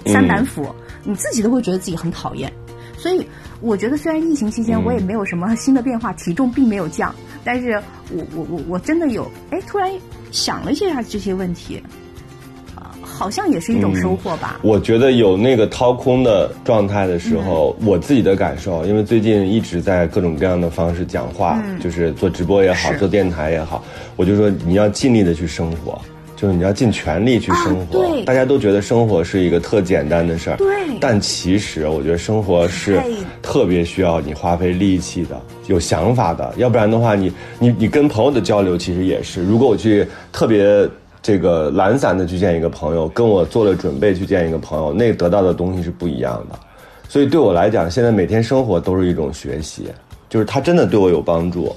[0.05, 2.53] 三板斧，你自己都会觉得自己很讨厌。
[2.95, 3.27] 所以
[3.59, 7.81] 我觉得，虽然疫情期间我也没有什么新的变化，体重并没有降，但是
[8.11, 9.91] 我我我我真的有哎，突然
[10.31, 11.89] 想了一下这些问题，啊、
[13.17, 14.59] 好像也是一种收获吧。
[14.61, 23.83] 我觉得有那个掏空的状态的时候，我自己的感受，因为最近一直在各种各样的方式讲话，嗯就是做直播也好，做电台也好，
[24.15, 25.99] 我就说你要尽力的去生活，
[26.35, 28.05] 就是你要尽全力去生活。
[28.23, 30.67] 大家都觉得生活是一个特简单的事儿，对
[30.99, 33.01] 但其实我觉得生活是
[33.41, 40.87] 特别需要你花费力气的，有想法的，要不然的话你，你你跟朋友的交流其实也是，如果我去特别
[41.27, 46.57] 这个懒散的去见一个朋友，跟我做了准备去见一个朋友，那得到的东西是不一样的。
[47.09, 49.91] 所以对我来讲，现在每天生活都是一种学习，
[50.29, 51.75] 就是它真的对我有帮助。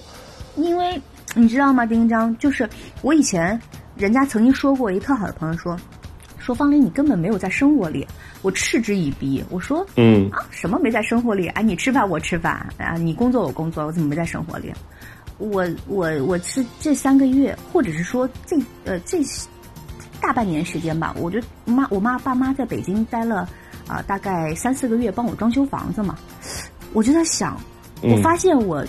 [0.55, 0.96] 因为
[1.34, 2.68] 你知道吗，丁一章，就是
[3.03, 3.61] 我以前
[3.96, 5.76] 人家曾经说过，一个特好的朋友说，
[6.38, 8.07] 说方林你根本没有在生活里，
[8.42, 9.42] 我嗤之以鼻。
[9.51, 11.48] 我说嗯啊，什么没在生活里？
[11.48, 14.72] 哎，你吃饭我吃饭啊，你工作我工作，我怎么没在生活里？
[15.41, 19.18] 我我我是这三个月，或者是说这呃这
[20.20, 23.49] 大半年时间吧，我就妈我妈爸妈在北京待了
[23.88, 26.14] 啊、大概三四个月，帮我装修房子嘛，
[26.93, 27.59] 我就在想，
[28.03, 28.84] 我嗯发现我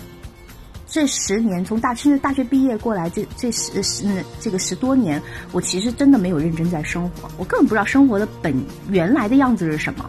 [0.86, 4.04] 这十年，从大甚至大学毕业过来，这这十十
[4.38, 8.54] 这个十多年，我其实真的没有认真在生活，我根本不知道生活的本
[8.90, 10.08] 原来的样子是什么。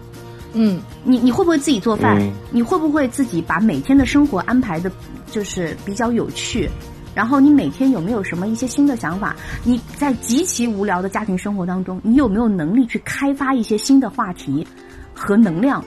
[0.55, 2.21] 嗯，你你会不会自己做饭？
[2.21, 4.91] 嗯你会不会自己把每天的生活安排的，
[5.33, 6.69] 就是比较有趣？
[7.15, 9.35] 然后你每天有没有什么一些新的想法？
[9.63, 14.65] 你在极其无聊的家庭生活当中，你有没有能力去开发一些新的话题
[15.13, 15.83] 和能量？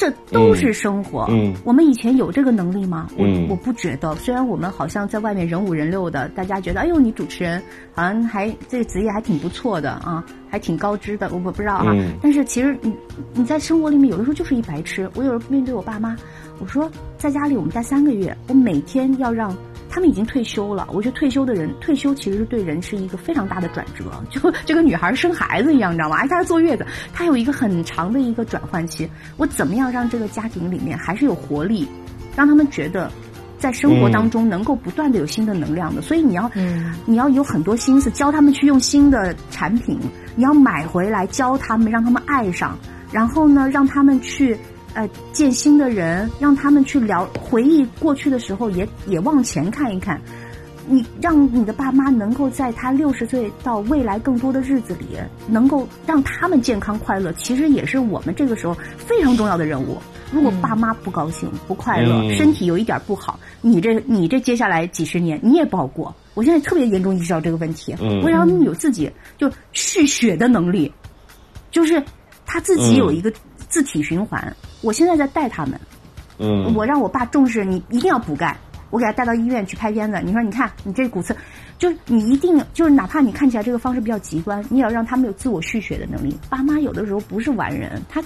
[0.00, 1.28] 这都是生活。
[1.62, 3.06] 我们以前有这个能力吗？
[3.18, 4.14] 我、嗯我不觉得。
[4.14, 11.28] 虽然我们好像在外面人五人六的，大家觉得，哎呦，你主持人好像还这个职业还挺不错的啊，还挺高知的。
[11.30, 12.90] 我我不知道啊、嗯但是其实你
[13.34, 15.10] 你在生活里面有的时候就是一白痴。
[15.14, 16.16] 我有时候面对我爸妈，
[16.60, 19.54] 我说在家里我们待三个月，我每天要让
[19.90, 20.88] 他们已经退休了。
[20.92, 26.16] 我觉得退休的人，退休其实是对人是一个非常大的转折， 就就跟女孩生孩子一样，你知道吗？
[26.18, 29.10] 而且她坐月子，她有一个很长的一个转换期。
[29.36, 31.86] 我怎么样让这个家庭里面还是有活力，
[32.36, 33.10] 让他们觉得。
[33.58, 40.00] 在生活当中能够不断的有新的能量的，所以你要，嗯你要有很多心思教他们去用新的产品，
[40.34, 42.78] 你要买回来教他们，让他们爱上，
[43.12, 44.56] 然后呢，让他们去
[44.94, 50.20] 呃见新的人，让他们去聊回忆过去的时候也也往前看一看。
[50.88, 55.16] 你让你的爸妈能够在他六十岁到未来更多的日子里，
[55.46, 59.98] 能够让他们健康快乐，其实也是我们这个时候非常重要的任务。
[60.32, 66.12] 如果爸妈不高兴、不快乐，嗯身体有一点不好，你这你这接下来几十年你也不好过。
[66.34, 70.92] 我现在特别严重意识到这个问题，嗯我让他们有自己就蓄血的能力，
[71.70, 72.02] 就是
[72.44, 73.32] 他自己有一个
[73.68, 74.56] 自体循环。
[74.80, 75.80] 我现在在带他们，
[76.38, 78.56] 嗯，我让我爸重视你，一定要补钙。
[78.90, 81.36] 我给他带到医院去拍片子，你说你看你这骨刺，
[81.78, 86.36] 就是你一定就是哪怕你看起来这个方式比较极端，你也要让他们有自我续血的能力。
[86.48, 88.20] 爸妈有的时候不是完人，他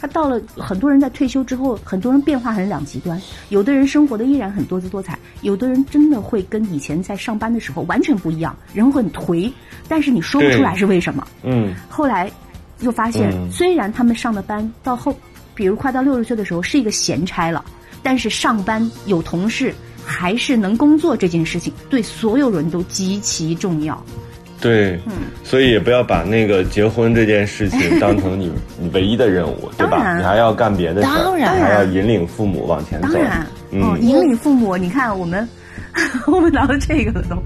[0.00, 9.52] 他到了很多人在退休之后，很多人变化很两极端，有的人生活的依然很多姿多彩，有的人真的会跟以前在上班的时候完全不一样，人会很颓，
[9.88, 11.26] 但是你说不出来是为什么。
[11.42, 12.30] 嗯后来
[12.78, 15.12] 就发现，嗯虽然他们上的班到后，
[15.54, 17.64] 比如快到六十岁的时候是一个闲差了，
[18.02, 19.74] 但是上班有同事
[20.04, 24.02] 还是能工作这件事情，对所有人都极其重要。
[24.60, 25.12] 对，嗯。
[25.42, 28.50] 所以也不要把那个结婚这件事情 当成你
[28.80, 30.16] 你唯一的任务，对吧？
[30.16, 31.60] 你还要干别的事儿，当然。
[31.60, 33.08] 还要引领父母往前走。
[33.12, 35.46] 当然，哦，嗯引领父母，你看我们
[36.26, 37.36] 我们聊到这个了都，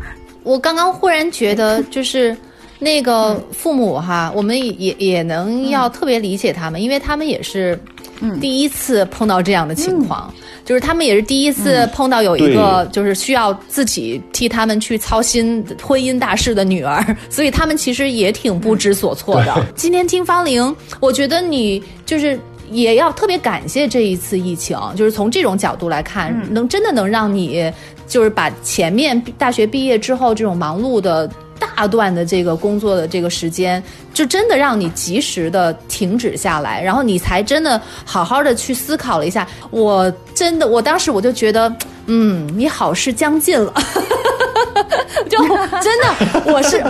[0.44, 2.36] 我刚刚忽然觉得，就是
[2.78, 7.78] 那个父母哈，我们也也也能要特别理解他们，因为他们也是
[8.20, 10.32] 嗯第一次碰到这样的情况。
[10.64, 19.66] 就是他们也是第一次碰到有一个就是需要自己替他们去操心婚姻大事的女儿， 所以他们其实也挺不知所措的。
[19.74, 22.38] 今天听方玲，我觉得你就是
[22.70, 27.72] 也要特别感谢这一次疫情，就是从这种角度来看，能真的能让你
[28.06, 31.30] 就是把前面大学毕业之后这种忙碌的。
[31.58, 33.82] 大段的这个工作的这个时间，
[34.12, 39.46] 就真的让你及时的停止下来，然后你才真的好好的去思考了一下。
[39.70, 41.72] 我真的，我当时我就觉得，
[42.06, 43.72] 嗯，你好事将近了，
[45.28, 45.38] 就
[45.82, 46.82] 真的我是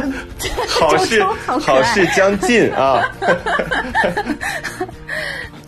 [0.68, 3.02] 好事 好事将近啊！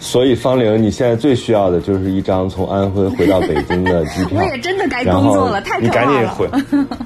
[0.03, 4.41] 所以方玲，你现在最需要的就是一张从安徽回到北京的机票。
[4.41, 6.07] 我也真的该然后工作了，太你可怕了。
[6.07, 6.49] 赶紧回，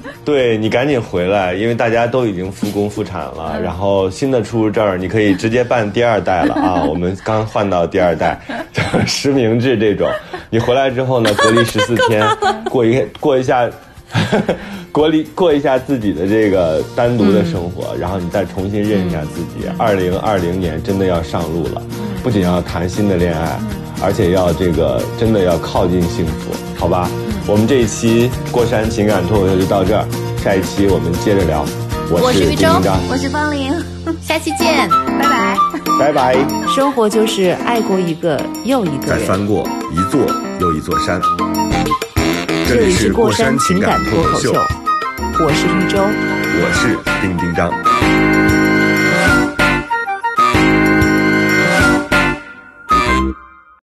[0.23, 3.61] 对你赶紧回来，因为大家都已经复工复产嗯了。
[3.61, 6.83] 然后新的出入证你可以直接办第二代了啊！
[6.85, 8.39] 我们刚换到第二代，
[9.05, 10.09] 实名制这种。
[10.49, 12.25] 你回来之后呢，隔离十四天，
[12.69, 13.69] 过一过一下。
[14.91, 19.67] 过离过一下自己的这个单独的生活，然后你再重新认识一下自己。
[19.77, 21.81] 二零二零年真的要上路了，
[22.23, 23.59] 不仅要谈新的恋爱，
[24.01, 27.09] 而且要这个真的要靠近幸福，好吧？
[27.47, 30.05] 我们这一期过山情感脱口秀就到这儿，
[30.43, 31.65] 下一期我们接着聊。
[32.09, 32.67] 我是玉州
[33.09, 33.73] 我是方玲，
[34.21, 34.87] 下期见。
[35.19, 35.57] 拜拜。
[35.99, 36.35] 拜拜。
[36.73, 39.07] 生活就是爱过一个又一个人。
[39.07, 40.21] 再翻过一座
[40.59, 41.19] 又一座山。
[42.67, 45.99] 这里是过山情感脱口秀，我是一周。
[46.01, 47.71] 我是丁丁张。